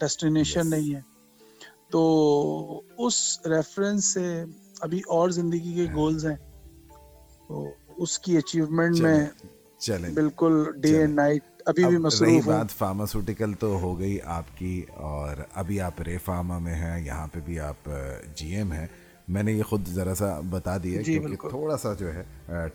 [0.00, 1.00] ڈیسٹینیشن نہیں ہے۔
[1.90, 4.44] تو اس ریفرنس سے
[4.80, 6.36] ابھی اور زندگی کے گولز ہیں۔
[7.48, 9.26] تو اس کی اچیومنٹ میں
[9.78, 14.82] چلیں۔ بالکل ڈے اینڈ نائٹ ابھی بھی مصروف بات فارماسوٹیکل تو ہو گئی آپ کی
[14.94, 17.90] اور ابھی آپ رے فارما میں ہیں یہاں پہ بھی آپ
[18.34, 18.86] جی ایم ہیں۔
[19.28, 22.22] میں نے یہ خود ذرا سا بتا دیا جی کیونکہ تھوڑا سا جو ہے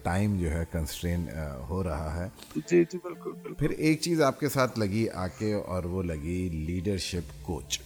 [0.04, 1.26] ٹائم جو ہے کنسٹرین
[1.70, 5.54] ہو رہا ہے۔ جی جی بالکل پھر ایک چیز آپ کے ساتھ لگی آ کے
[5.54, 7.80] اور وہ لگی لیڈرشپ کوچ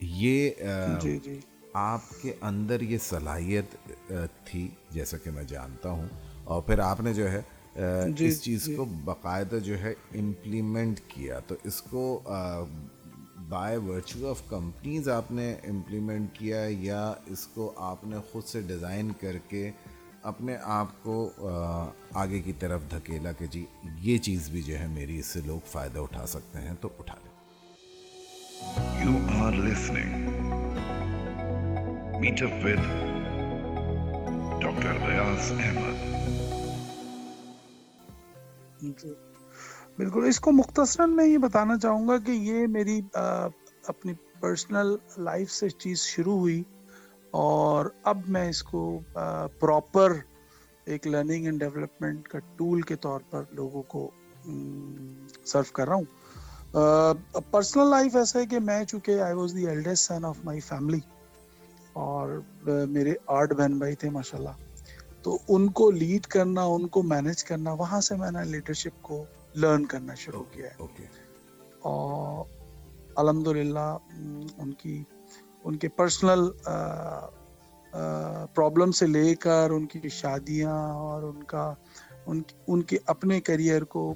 [0.00, 0.50] یہ
[1.02, 1.40] جی جی۔
[1.72, 3.76] آپ کے اندر یہ صلاحیت
[4.44, 6.08] تھی جیسا کہ میں جانتا ہوں۔
[6.44, 7.40] اور پھر آپ نے جو ہے
[8.16, 12.22] جی، اس چیز جی۔ کو باقاعدہ جو ہے امپلیمنٹ کیا۔ تو اس کو
[13.50, 18.60] بائی ورچو آف کمپنیز آپ نے امپلیمنٹ کیا یا اس کو آپ نے خود سے
[18.66, 19.70] ڈیزائن کر کے
[20.24, 21.16] اپنے آپ کو
[22.14, 23.64] آگے کی طرف دھکیلا کہ جی
[24.02, 27.14] یہ چیز بھی جو ہے میری اس سے لوگ فائدہ اٹھا سکتے ہیں تو اٹھا
[27.14, 27.28] لیں
[29.00, 30.10] You are listening
[32.20, 32.84] Meet up with
[34.60, 34.92] Dr.
[35.00, 36.00] Riaz Ahmed.
[39.98, 45.50] بالکل، اس کو مختصراً میں یہ بتانا چاہوں گا کہ یہ میری اپنی پرسنل لائف
[45.50, 46.62] سے چیز شروع ہوئی
[47.30, 48.98] اور اب میں اس کو
[49.60, 50.12] پراپر
[50.84, 54.10] ایک لرننگ اینڈ ڈیولپمنٹ کا ٹول کے طور پر لوگوں کو
[55.44, 56.04] سرو کر رہا ہوں۔
[57.50, 61.00] پرسنل لائف ایسا ہے کہ میں چونکہ I was the eldest son of my family
[61.92, 62.40] اور
[62.88, 64.56] میرے آٹھ بہن بھائی تھے ماشاء اللہ
[65.22, 69.24] تو ان کو لیڈ کرنا، ان کو مینیج کرنا، وہاں سے میں نے لیڈرشپ کو
[69.54, 70.82] لرن کرنا شروع کیا ہے۔
[71.80, 72.44] اور
[73.16, 73.48] الحمد
[74.58, 75.04] ان کی
[75.64, 76.50] ان کے پرسنل
[78.54, 81.74] پرابلم سے لے کر ان کی شادیاں اور ان کا
[82.26, 84.14] ان ان کے اپنے کریئر کو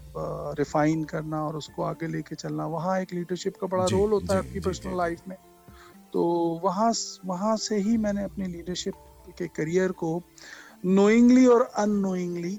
[0.59, 3.97] ریفائن کرنا اور اس کو آگے لے کے چلنا وہاں ایک لیڈرشپ کا بڑا جی،
[3.97, 5.37] رول ہوتا ہے آپ کی پرسنل لائف میں۔
[6.11, 6.25] تو
[6.63, 6.93] وہاں
[7.25, 10.21] وہاں سے ہی میں نے اپنی لیڈرشپ کے کریئر کو
[10.85, 12.57] نوئنگلی اور ان نوئنگلی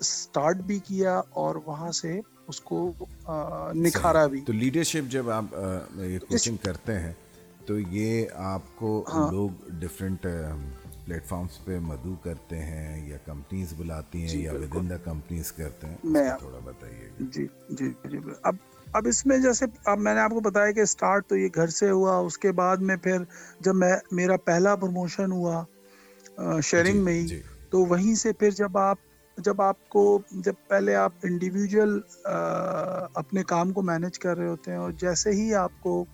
[0.00, 2.92] اسٹارٹ بھی کیا اور وہاں سے اس کو
[3.74, 5.54] نکھارا بھی۔ تو لیڈرشپ جب آپ
[5.96, 7.12] یہ کوچنگ کرتے ہیں
[7.66, 10.26] تو یہ آپ کو ہاں۔ لوگ ڈفرینٹ
[11.04, 14.96] پلیٹ فارمس پہ مدعو کرتے ہیں یا کمپنیز بلاتی ہیں جی، یا ود ان دا
[15.04, 18.54] کمپنیز کرتے ہیں میں تھوڑا بتائیے جی،, جی جی جی اب
[18.86, 21.66] اب اس میں جیسے اب میں نے آپ کو بتایا کہ اسٹارٹ تو یہ گھر
[21.66, 23.22] سے ہوا اس کے بعد میں پھر
[23.60, 25.64] جب میں میرا پہلا پروموشن ہوا
[26.64, 27.40] شیئرنگ جی، میں ہی
[27.70, 28.98] تو وہیں سے پھر جب آپ
[29.38, 32.00] جب آپ کو جب پہلے آپ انڈیویجول
[33.14, 36.04] اپنے کام کو مینیج کر رہے ہوتے ہیں اور جیسے ہی آپ کو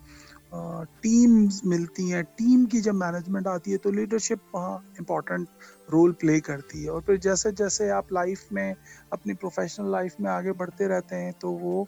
[1.00, 5.48] ٹیمز ملتی ہیں ٹیم کی جب مینجمنٹ آتی ہے تو لیڈرشپ وہاں امپورٹنٹ
[5.92, 8.72] رول پلے کرتی ہے اور پھر جیسے جیسے آپ لائف میں
[9.10, 11.84] اپنی پروفیشنل لائف میں آگے بڑھتے رہتے ہیں تو وہ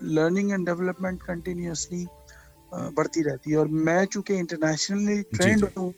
[0.00, 2.04] لرننگ اینڈ ڈیولپمنٹ کنٹینیوسلی
[2.94, 5.90] بڑھتی رہتی ہے اور میں چونکہ انٹرنیشنلی جی، ٹرینڈ جی۔ ہوں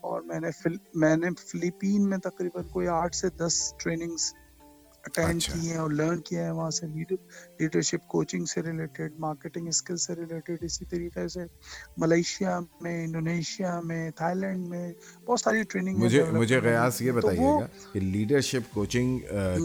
[0.00, 4.34] اور میں نے میں نے فلپین میں تقریباً کوئی آٹھ سے دس ٹریننگس
[5.04, 9.68] اٹینڈ اچھا۔ کی ہیں اور لرن کیا ہے وہاں سے لیڈرشپ کوچنگ سے ریلیٹڈ مارکیٹنگ
[9.68, 11.40] اسکل سے ریلیٹڈ اسی طریقے سے۔
[11.96, 14.92] ملیشیا میں انڈونیشیا میں تھائی لینڈ میں
[15.24, 16.60] بہت ساری ٹریننگ مجھے مجھے
[17.00, 19.18] یہ بتائیے گا کہ لیڈرشپ کوچنگ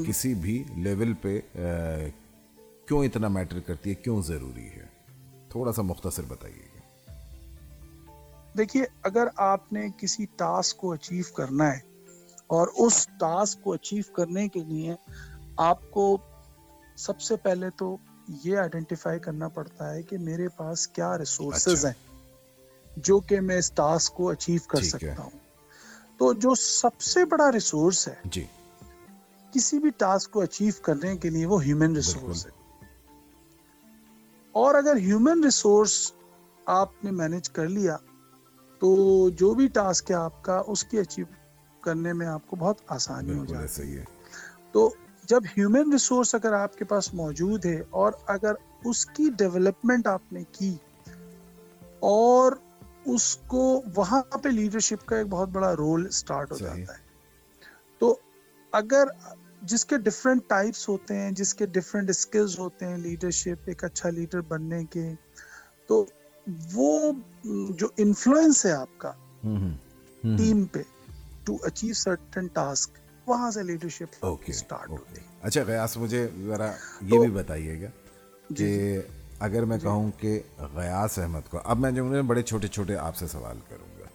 [0.08, 1.40] کسی بھی لیول پہ
[2.88, 4.86] کیوں اتنا میٹر کرتی ہے؟ کیوں ضروری ہے؟
[5.50, 6.75] تھوڑا سا مختصر بتائیے۔
[8.58, 11.80] دیکھیے اگر آپ نے کسی ٹاسک کو اچیو کرنا ہے
[12.47, 14.95] اور اس ٹاسک کو اچیو کرنے کے لیے
[15.58, 16.18] آپ کو
[16.95, 17.97] سب سے پہلے تو
[18.28, 21.93] یہ آئیڈینٹیفائی کرنا پڑتا ہے کہ میرے پاس کیا ریسورسز ہیں
[22.97, 25.30] جو کہ میں اس ٹاسک کو اچیو کر سکتا ہوں۔
[26.18, 28.45] تو جو سب سے بڑا ریسورس ہے جی۔
[29.53, 32.51] کسی بھی ٹاسک کو اچیو کرنے کے لیے وہ ہیومن ریسورس ہے۔
[34.51, 36.12] اور اگر ہیومن ریسورس
[36.66, 37.97] آپ نے مینج کر لیا
[38.80, 41.26] تو جو بھی ٹاسک ہے آپ کا اس کی اچیو
[41.82, 44.04] کرنے میں آپ کو بہت آسانی ہو جاتی ہے۔
[44.72, 48.54] تو جب ہیومن ریسورس اگر آپ کے پاس موجود ہے اور اگر
[48.86, 50.76] اس کی ڈیولپمنٹ آپ نے کی
[52.00, 52.52] اور
[53.06, 57.04] اس کو وہاں پہ لیڈرشپ کا ایک بہت بڑا رول سٹارٹ ہو جاتا ہے۔
[58.00, 58.18] تو
[58.72, 59.08] اگر
[59.62, 64.10] جس کے ڈفرینٹ ٹائپس ہوتے ہیں جس کے ڈفرینٹ اسکلز ہوتے ہیں لیڈرشپ ایک اچھا
[64.10, 65.14] لیڈر بننے کے
[65.88, 66.06] تو
[66.74, 67.12] وہ
[67.70, 69.12] جو انفلوئنس ہے آپ کا
[70.22, 70.82] ٹیم پہ
[71.43, 72.89] ٹو اچیو سرٹن ٹاسک
[73.28, 76.72] وہاں سے لیڈرشپ اسٹارٹ ہوتی اچھا غیاس مجھے ذرا
[77.02, 77.88] یہ بھی بتائیے گا
[78.50, 79.02] جی، کہ جی۔
[79.39, 80.39] اگر میں جی۔ کہوں کہ
[80.74, 84.06] غیاس احمد کو اب میں جو بڑے چھوٹے چھوٹے آپ سے سوال کروں گا۔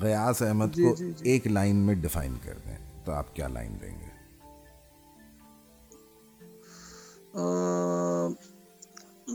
[0.00, 4.06] غیاس احمد کو ایک لائن میں ڈیفائن کر دیں تو آپ کیا لائن دیں گے؟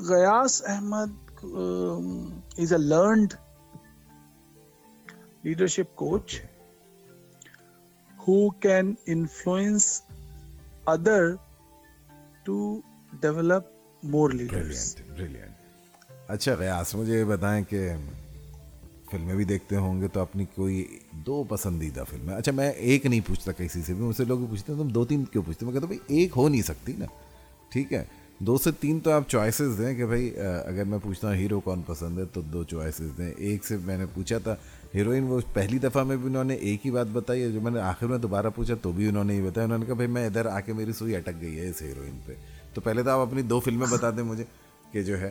[0.07, 1.22] Ghias Ahmed
[2.57, 3.33] is a learned
[5.43, 6.41] leadership coach
[8.29, 10.11] who can influence
[10.89, 11.23] other
[12.49, 12.75] to
[13.25, 13.61] develop
[14.15, 14.95] more leaders.
[16.27, 17.91] اچھا غیاس مجھے یہ بتائیں کہ
[19.11, 23.27] فلمیں بھی دیکھتے ہوں گے تو اپنی کوئی دو پسندیدہ فلمیں۔ اچھا میں ایک نہیں
[23.27, 25.73] پوچھتا کسی سے بھی، مجھ سے لوگ پوچھتے ہیں، تم دو تین کیوں پوچھتے؟ میں
[25.73, 27.05] کہتا بھائی، ایک ہو نہیں سکتی نا۔
[27.69, 28.05] ٹھیک ہے۔
[28.45, 30.33] دو سے تین تو آپ چوائسیز دیں کہ بھائی
[30.65, 33.97] اگر میں پوچھتا ہوں ہیرو کون پسند ہے تو دو چوائسیز دیں۔ ایک سے میں
[33.97, 34.55] نے پوچھا تھا
[34.95, 37.71] ہیروئن وہ پہلی دفعہ میں بھی انہوں نے ایک ہی بات بتائی ہے جو میں
[37.71, 40.09] نے آخر میں دوبارہ پوچھا تو بھی انہوں نے یہ بتایا۔ انہوں نے کہا بھائی
[40.09, 42.33] میں ادھر آ کے میری سوئی اٹک گئی ہے اس ہیروئن پہ۔
[42.73, 44.43] تو پہلے تو آپ اپنی دو فلمیں بتا دیں مجھے
[44.91, 45.29] کہ جو ہے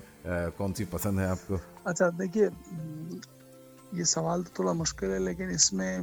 [0.56, 2.48] کون سی پسند ہے آپ کو؟ اچھا دیکھیے
[3.92, 5.98] یہ سوال تو تھوڑا مشکل ہے لیکن اس میں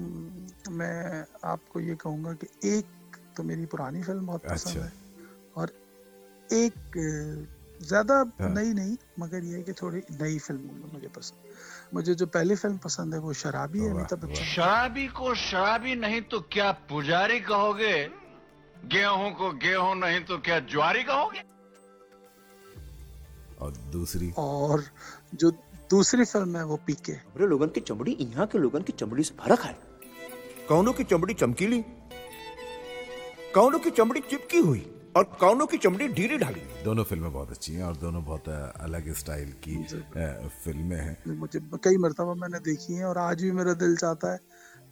[0.70, 4.86] میں آپ کو یہ کہوں گا کہ ایک تو میری پرانی فلم بہت پسند اچھا۔
[4.86, 5.09] ہے
[6.50, 6.97] ایک
[7.80, 11.47] زیادہ ہاں۔ نئی نہیں مگر یہ کہ تھوڑی نئی فلم مجھے پسند۔
[11.93, 16.39] مجھے جو پہلی فلم پسند ہے وہ شرابی ہے بچن شرابی کو شرابی نہیں تو
[16.39, 18.08] کیا پجاری کہو گے؟
[18.93, 21.39] گیہوں کو گیہوں نہیں تو کیا جواری کہو گے؟
[23.58, 24.80] اور دوسری؟ اور
[25.34, 25.50] جو
[25.91, 29.34] دوسری فلم ہے وہ پی کے۔ لوگن کی چمڑی یہاں کے لوگن کی چمڑی سے
[29.38, 29.74] فرق ہے
[30.68, 31.82] کونوں کی چمڑی چمکیلی؟
[33.54, 34.84] کونوں کی چمڑی چپکی ہوئی؟
[35.16, 38.49] اور کانوں کی چمڑی ڈھیلی ڈھالی دونوں فلمیں بہت اچھی ہیں اور دونوں بہت
[38.80, 39.78] الگ اسٹائل کی
[40.64, 44.32] فلمیں ہیں۔ مجھے کئی مرتبہ میں نے دیکھی ہیں اور آج بھی میرا دل چاہتا
[44.34, 44.38] ہے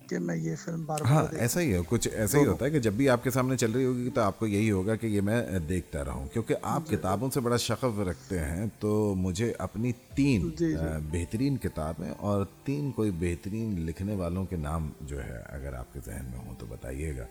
[0.10, 2.80] کہ میں یہ فلم بار ہاں ایسا ہی ہے کچھ ایسا ہی ہوتا ہے کہ
[2.80, 5.22] جب بھی آپ کے سامنے چل رہی ہوگی تو آپ کو یہی ہوگا کہ یہ
[5.22, 9.92] میں دیکھتا رہوں کیونکہ آپ جی۔ کتابوں سے بڑا شغف رکھتے ہیں تو مجھے اپنی
[10.16, 15.42] تین جی، جی۔ بہترین کتابیں اور تین کوئی بہترین لکھنے والوں کے نام جو ہے
[15.50, 17.26] اگر آپ کے ذہن میں ہوں تو بتائیے گا۔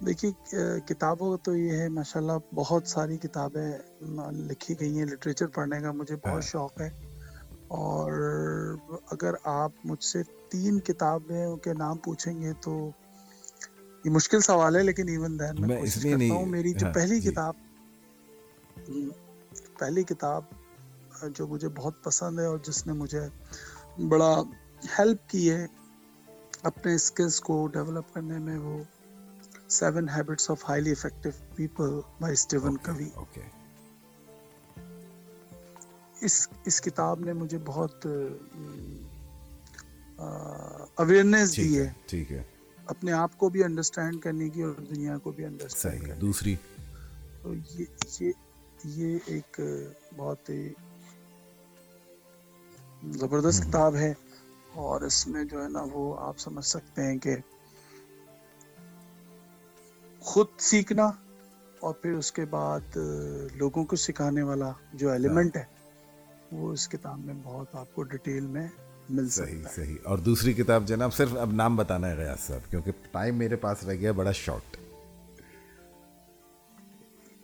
[0.00, 3.78] دیکھیے کتابوں تو یہ ہے ماشاء اللہ بہت ساری کتابیں
[4.30, 6.90] لکھی گئی ہیں لٹریچر پڑھنے کا مجھے بہت شوق ہے۔
[7.68, 8.12] اور
[9.10, 12.90] اگر آپ مجھ سے تین کتابوں کے نام پوچھیں گے تو
[14.04, 17.54] یہ مشکل سوال ہے لیکن ایون دین میں کوشش کرتا ہوں میری جو پہلی کتاب
[19.78, 20.42] پہلی کتاب
[21.36, 23.20] جو مجھے بہت پسند ہے اور جس نے مجھے
[24.08, 24.42] بڑا
[24.98, 25.66] ہیلپ کی ہے
[26.62, 28.82] اپنے اسکلس کو ڈیولپ کرنے میں وہ
[29.74, 33.08] seven habits of highly effective people by Steven Covey
[36.20, 38.06] اس اس کتاب نے مجھے بہت
[40.96, 42.42] اویئرنیس دی ہے ٹھیک ہے۔
[42.86, 46.56] اپنے آپ کو بھی انڈرسٹینڈ کرنے کی اور دنیا کو بھی انڈرسٹینڈ ہے دوسری۔
[47.42, 47.84] تو یہ
[48.20, 48.32] یہ
[48.84, 49.60] یہ ایک
[50.16, 50.68] بہت ہی
[53.12, 54.12] زبردست کتاب ہے
[54.74, 57.36] اور اس میں جو ہے نا وہ آپ سمجھ سکتے ہیں کہ
[60.24, 61.10] خود سیکھنا
[61.80, 62.96] اور پھر اس کے بعد
[63.56, 68.02] لوگوں کو سکھانے والا جو ایلیمنٹ ہاں۔ ہے وہ اس کتاب میں بہت آپ کو
[68.02, 68.66] ڈیٹیل میں
[69.08, 72.90] مل صحیح صحیح۔ اور دوسری کتاب جناب صرف اب نام بتانا ہے ریاض صاحب کیونکہ
[73.12, 74.76] ٹائم میرے پاس رہ گیا بڑا شارٹ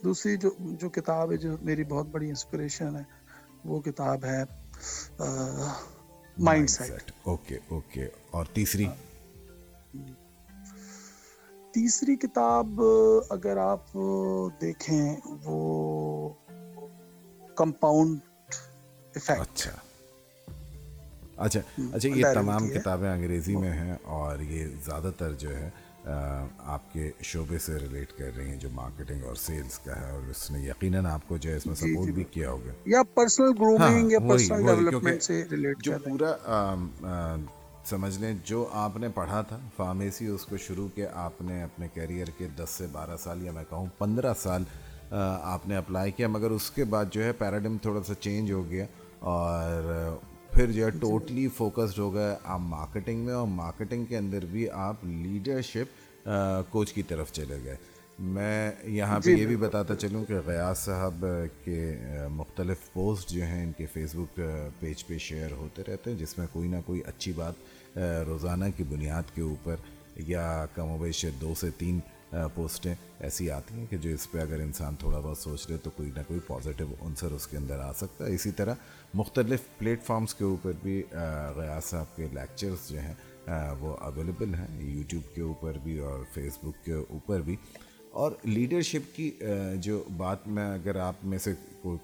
[0.03, 0.51] دوسری جو
[0.81, 3.03] جو کتاب ہے جو میری بہت بڑی انسپریشن ہے
[3.64, 4.43] وہ کتاب ہے
[6.39, 8.95] مائنڈ سیٹ اوکے اوکے اور تیسری؟ ہاں۔
[11.75, 12.81] تیسری کتاب
[13.31, 13.93] اگر آپ
[14.61, 16.29] دیکھیں وہ
[17.55, 18.18] کمپاؤنڈ
[19.14, 19.71] افیکٹ اچھا۔
[21.37, 21.61] اچھا,
[21.93, 25.71] اچھا، یہ تمام کتابیں انگریزی میں ہیں اور یہ زیادہ تر جو ہے
[26.59, 30.29] آپ کے شعبے سے ریلیٹ کر رہی ہیں جو مارکیٹنگ اور سیلز کا ہے اور
[30.31, 32.73] اس نے یقیناً آپ کو جو ہے اس میں جی، سپورٹ جی، بھی کیا ہوگا۔
[32.87, 36.33] یا پرسنل گرومنگ ہاں، یا پرسنل ڈیولپمنٹ سے ریلیٹ جو پورا
[37.85, 41.89] سمجھ لیں جو آپ نے پڑھا تھا فارمیسی اس کو شروع کے آپ نے اپنے
[41.95, 44.64] کیریئر کے دس سے بارہ سال یا میں کہوں پندرہ سال
[45.11, 48.68] آپ نے اپلائی کیا مگر اس کے بعد جو ہے پیراڈم تھوڑا سا چینج ہو
[48.70, 48.87] گیا
[49.20, 50.18] اور
[50.53, 54.68] پھر جو ہے ٹوٹلی فوکسڈ ہو گئے آپ مارکیٹنگ میں اور مارکیٹنگ کے اندر بھی
[54.70, 56.28] آپ لیڈرشپ
[56.70, 57.76] کوچ کی طرف چلے گئے۔
[58.18, 61.24] میں یہاں پہ جی، یہ بھی بتاتا چلوں کہ غیاض صاحب
[61.64, 61.78] کے
[62.31, 64.41] مختلف پوسٹ جو ہیں ان کے فیس بک
[64.81, 67.55] پیج پہ شیئر ہوتے رہتے ہیں جس میں کوئی نہ کوئی اچھی بات
[67.97, 69.76] روزانہ کی بنیاد کے اوپر
[70.16, 72.01] یا کم و بیش دو سے تین
[72.55, 75.91] پوسٹیں ایسی آتی ہیں کہ جو اس پہ اگر انسان تھوڑا بہت سوچ لے تو
[75.91, 78.74] کوئی نہ کوئی پازیٹیو عنصر اس کے اندر آ سکتا ہے۔ اسی طرح
[79.14, 81.03] مختلف پلیٹ فارمز کے اوپر بھی
[81.57, 83.14] غیاض صاحب کے لیکچرز جو ہیں
[83.80, 87.57] وہ اویلیبل ہیں۔ یوٹیوب کے اوپر بھی اور فیس بک کے اوپر بھی۔
[88.11, 89.30] اور لیڈرشپ کی
[89.74, 91.53] جو بات میں اگر آپ میں سے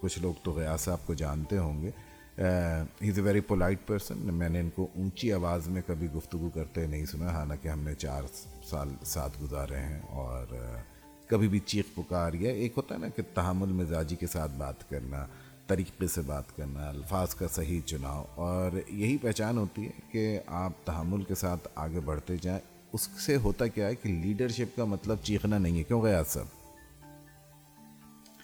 [0.00, 1.90] کچھ لوگ تو غیاض صاحب کو جانتے ہوں گے
[2.38, 6.48] he is a very polite person میں نے ان کو اونچی آواز میں کبھی گفتگو
[6.54, 8.22] کرتے نہیں سنا، حالانکہ ہم نے چار
[8.70, 10.80] سال ساتھ گزارے ہیں اور uh,
[11.28, 14.88] کبھی بھی چیخ پکار یا ایک ہوتا ہے نا کہ تحمل مزاجی کے ساتھ بات
[14.90, 15.26] کرنا،
[15.66, 20.72] طریقے سے بات کرنا، الفاظ کا صحیح چناؤ، اور یہی پہچان ہوتی ہے کہ آپ
[20.84, 22.60] تحمل کے ساتھ آگے بڑھتے جائیں۔
[22.92, 26.65] اس سے ہوتا کیا ہے کہ لیڈرشپ کا مطلب چیخنا نہیں ہے، کیوں گیا صاحب؟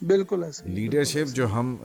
[0.06, 1.76] بالکل ایسا لیڈرشپ جو ہم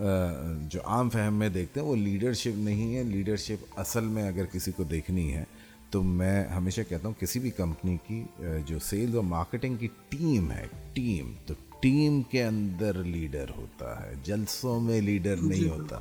[0.61, 4.72] جو عام فہم میں دیکھتے ہیں وہ لیڈرشپ نہیں ہے۔ لیڈرشپ اصل میں اگر کسی
[4.72, 5.43] کو دیکھنی ہے
[5.89, 8.24] تو میں ہمیشہ کہتا ہوں کسی بھی کمپنی کی
[8.65, 14.13] جو سیلز اور مارکیٹنگ کی ٹیم ہے ٹیم تو ٹیم کے اندر لیڈر ہوتا ہے۔
[14.24, 15.95] جلسوں میں لیڈر نہیں ہوتا۔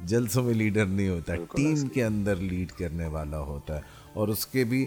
[0.00, 3.80] جلسوں میں لیڈر نہیں ہوتا۔ ٹیم کے اندر لیڈ کرنے والا ہوتا ہے۔
[4.12, 4.86] اور اس کے بھی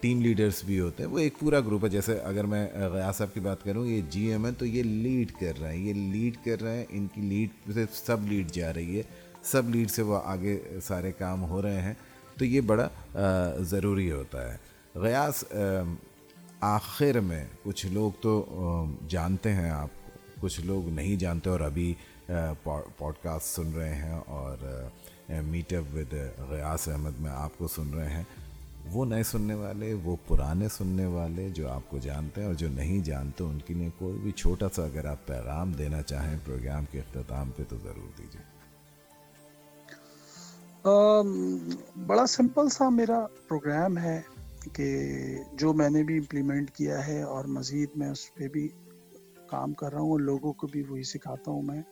[0.00, 3.34] ٹیم لیڈرز بھی ہوتے ہیں، وہ ایک پورا گروپ ہے۔ جیسے اگر میں غیاض صاحب
[3.34, 6.36] کی بات کروں، یہ جی ایم ہے تو یہ لیڈ کر رہے ہیں، یہ لیڈ
[6.44, 9.02] کر رہے ہیں۔ ان کی لیڈ سے سب لیڈ جا رہی ہے،
[9.42, 11.94] سب لیڈ سے وہ آگے سارے کام ہو رہے ہیں۔
[12.38, 12.88] تو یہ بڑا
[13.60, 14.56] ضروری ہوتا ہے۔
[14.94, 15.44] غیاس
[16.60, 19.88] آخر میں کچھ لوگ تو جانتے ہیں آپ،
[20.40, 21.92] کچھ لوگ نہیں جانتے اور ابھی
[22.62, 24.88] پوڈ کاسٹ سن رہے ہیں اور
[25.44, 26.14] meet up with
[26.50, 28.22] Ghayas Ahmed میں آپ کو سن رہے ہیں۔
[28.86, 32.68] وہ نئے سننے والے، وہ پرانے سننے والے جو آپ کو جانتے ہیں اور جو
[32.68, 36.84] نہیں جانتے، ان کے لیے کوئی بھی چھوٹا سا اگر آپ پیغام دینا چاہیں پروگرام
[36.90, 38.42] کے اختتام پہ تو ضرور دیجیے
[42.06, 44.20] بڑا سمپل سا میرا پروگرام ہے
[44.72, 44.86] کہ
[45.52, 48.68] جو میں نے بھی امپلیمنٹ کیا ہے اور مزید میں اس پہ بھی
[49.46, 51.82] کام کر رہا ہوں اور لوگوں کو بھی وہی سکھاتا ہوں میں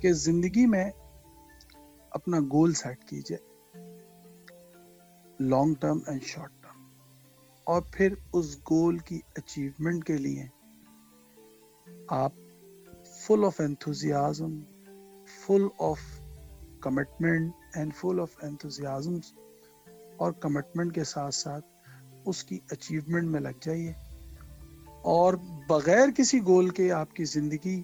[0.00, 0.90] کہ زندگی میں
[2.10, 3.36] اپنا گول سیٹ کیجیے
[5.40, 6.84] long term and short term
[7.64, 10.46] اور پھر اس گول کی اچیومنٹ کے لیے
[12.08, 12.32] آپ
[13.26, 14.60] full of enthusiasm
[15.46, 15.98] full of
[16.80, 19.14] commitment and full of enthusiasm
[20.16, 21.66] اور کمٹمنٹ کے ساتھ ساتھ
[22.24, 23.92] اس کی اچیومنٹ میں لگ جائیے
[25.04, 25.34] اور
[25.68, 27.82] بغیر کسی گول کے آپ کی زندگی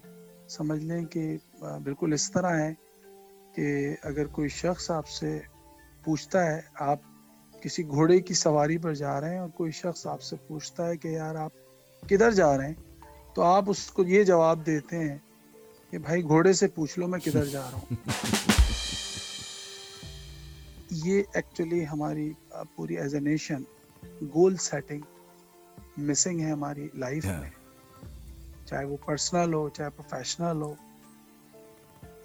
[0.49, 1.37] سمجھ لیں کہ
[1.83, 2.73] بالکل اس طرح ہے
[3.55, 5.39] کہ اگر کوئی شخص آپ سے
[6.03, 6.99] پوچھتا ہے، آپ
[7.65, 10.97] کسی گھوڑے کی سواری پر جا رہے ہیں اور کوئی شخص آپ سے پوچھتا ہے
[10.97, 11.51] کہ یار آپ
[12.09, 12.73] کدھر جا رہے ہیں،
[13.33, 15.17] تو آپ اس کو یہ جواب دیتے ہیں
[15.91, 17.95] کہ بھائی گھوڑے سے پوچھ لو میں کدھر جا رہا ہوں۔
[20.91, 22.33] یہ ایکچولی ہماری
[22.75, 23.63] پوری as a nation
[24.21, 25.01] goal setting
[25.97, 27.49] missing ہے ہماری لائف میں۔
[28.65, 30.73] چاہے وہ پرسنل ہو، چاہے professional who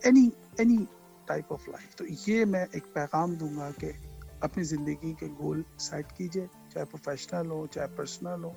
[0.02, 0.84] any any
[1.24, 3.92] type of life تو یہ میں ایک پیغام دوں گا کہ
[4.40, 8.52] اپنی زندگی کے گول سیٹ کیجیے چاہے پروفیشنل ہو چاہے پرسنل ہو۔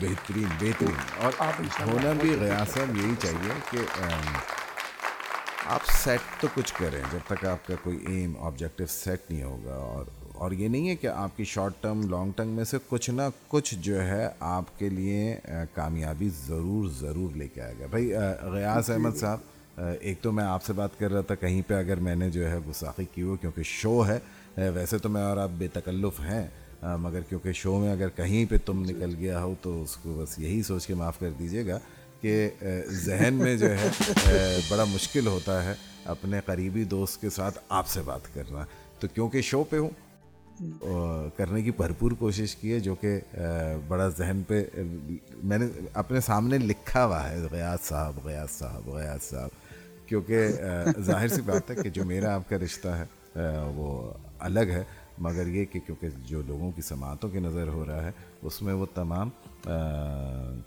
[0.00, 1.32] بہترین بہترین۔ اور
[1.80, 3.78] ہونا بھی ریاست یہی چاہیے کہ
[5.66, 9.74] آپ سیٹ تو کچھ کریں جب تک آپ کا کوئی ایم آبجیکٹو سیٹ نہیں ہوگا۔
[9.74, 10.04] اور
[10.34, 13.22] اور یہ نہیں ہے کہ آپ کی شارٹ ٹرم لانگ ٹرم میں سے کچھ نہ
[13.48, 15.36] کچھ جو ہے آپ کے لیے
[15.74, 19.38] کامیابی ضرور ضرور لے کے آئے گا۔ بھائی غیاض احمد صاحب
[20.00, 22.50] ایک تو میں آپ سے بات کر رہا تھا کہیں پہ اگر میں نے جو
[22.50, 24.18] ہے گساخی کی ہو کیونکہ شو ہے۔
[24.56, 26.46] ویسے تو میں اور آپ بے تکلف ہیں
[26.82, 30.38] مگر کیونکہ شو میں اگر کہیں پہ تم نکل گیا ہو تو اس کو بس
[30.38, 31.78] یہی سوچ کے معاف کر دیجیے گا
[32.20, 32.48] کہ
[32.90, 35.74] ذہن میں جو ہے بڑا مشکل ہوتا ہے
[36.04, 38.64] اپنے قریبی دوست کے ساتھ آپ سے بات کرنا۔
[39.00, 39.90] تو کیونکہ شو پہ ہوں
[41.36, 43.18] کرنے کی بھرپور کوشش کی ہے، جو کہ
[43.88, 44.62] بڑا ذہن پہ،
[45.42, 49.50] میں نے اپنے سامنے لکھا ہوا ہے، غیاض صاحب غیاض صاحب غیاض صاحب۔
[50.08, 50.48] کیونکہ
[51.00, 53.04] ظاہر سی بات ہے کہ جو میرا آپ کا رشتہ ہے
[53.74, 54.84] وہ الگ ہے
[55.18, 58.10] مگر یہ کہ کیونکہ جو لوگوں کی سماعتوں کی نظر ہو رہا ہے
[58.42, 59.28] اس میں وہ تمام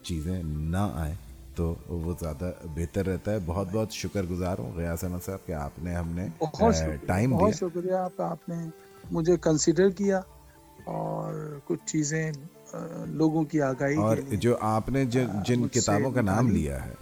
[0.04, 1.16] چیزیں نہ آئیں
[1.56, 5.52] تو وہ زیادہ بہتر رہتا ہے۔ بہت بہت شکر گزار ہوں غیاض احمد صاحب کہ
[5.52, 6.28] آپ نے ہم نے
[7.08, 8.56] ٹائم بہت شکریہ آپ آپ نے
[9.12, 10.22] مجھے کنسیڈر کیا
[10.86, 12.32] اور کچھ چیزیں
[13.06, 16.94] لوگوں کی آگاہی اور جو آپ نے جن کتابوں کا نام لیا ہے۔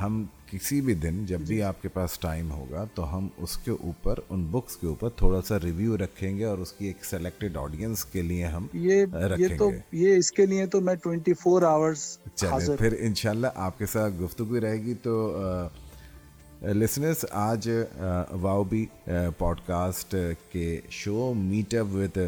[0.00, 3.70] ہم کسی بھی دن جب بھی آپ کے پاس ٹائم ہوگا تو ہم اس کے
[3.70, 7.56] اوپر ان بکس کے اوپر تھوڑا سا ریویو رکھیں گے اور اس کی ایک سلیکٹڈ
[7.56, 9.04] آڈینس کے لیے ہم یہ
[9.38, 13.78] یہ تو یہ اس کے لیے تو میں ٹوینٹی فور آورس چلے پھر انشاءاللہ آپ
[13.78, 15.32] کے ساتھ گفتگو رہے گی تو
[16.64, 17.68] لسنرس آج
[18.32, 18.84] واؤ بی
[19.38, 20.14] پوڈ کاسٹ
[20.50, 22.18] کے show meet up with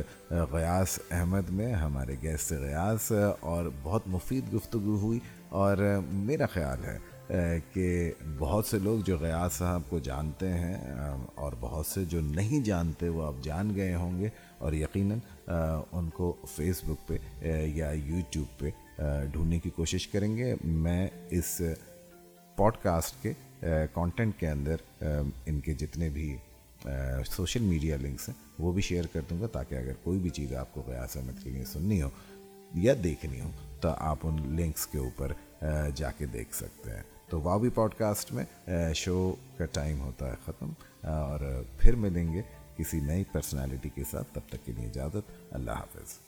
[0.51, 5.19] Ghayas Ahmed میں ہمارے گیسٹ غیاس اور بہت مفید گفتگو ہوئی
[5.51, 5.77] اور
[6.11, 6.99] میرا خیال ہے
[7.73, 10.77] کہ بہت سے لوگ جو غیاض صاحب کو جانتے ہیں
[11.35, 15.19] اور بہت سے جو نہیں جانتے، وہ اب جان گئے ہوں گے، اور یقیناً
[15.93, 17.17] ان کو فیس بک پہ
[17.67, 18.71] یا یوٹیوب پہ
[19.33, 21.61] ڈھونڈنے کی کوشش کریں گے۔ میں اس
[22.57, 23.33] پوڈ کاسٹ کے
[23.95, 25.03] کانٹینٹ کے اندر
[25.47, 26.37] ان کے جتنے بھی
[27.27, 30.55] سوشل میڈیا لنکس ہیں، وہ بھی شیئر کر دوں گا، تاکہ اگر کوئی بھی چیز
[30.55, 32.09] آپ کو غیاس احمد کے لیے سننی ہو
[32.77, 33.51] یا دیکھنی ہو،
[33.81, 35.33] تو آپ ان لنکس کے اوپر
[35.97, 38.45] جا کے دیکھ سکتے ہیں۔ تو واوی پوڈ کاسٹ میں
[38.95, 40.71] شو کا ٹائم ہوتا ہے ختم
[41.03, 41.41] اور
[41.79, 42.43] پھر ملیں گے
[42.77, 46.19] کسی نئی پرسنالٹی کے ساتھ، تب تک کے لیے اجازت، اللہ حافظ۔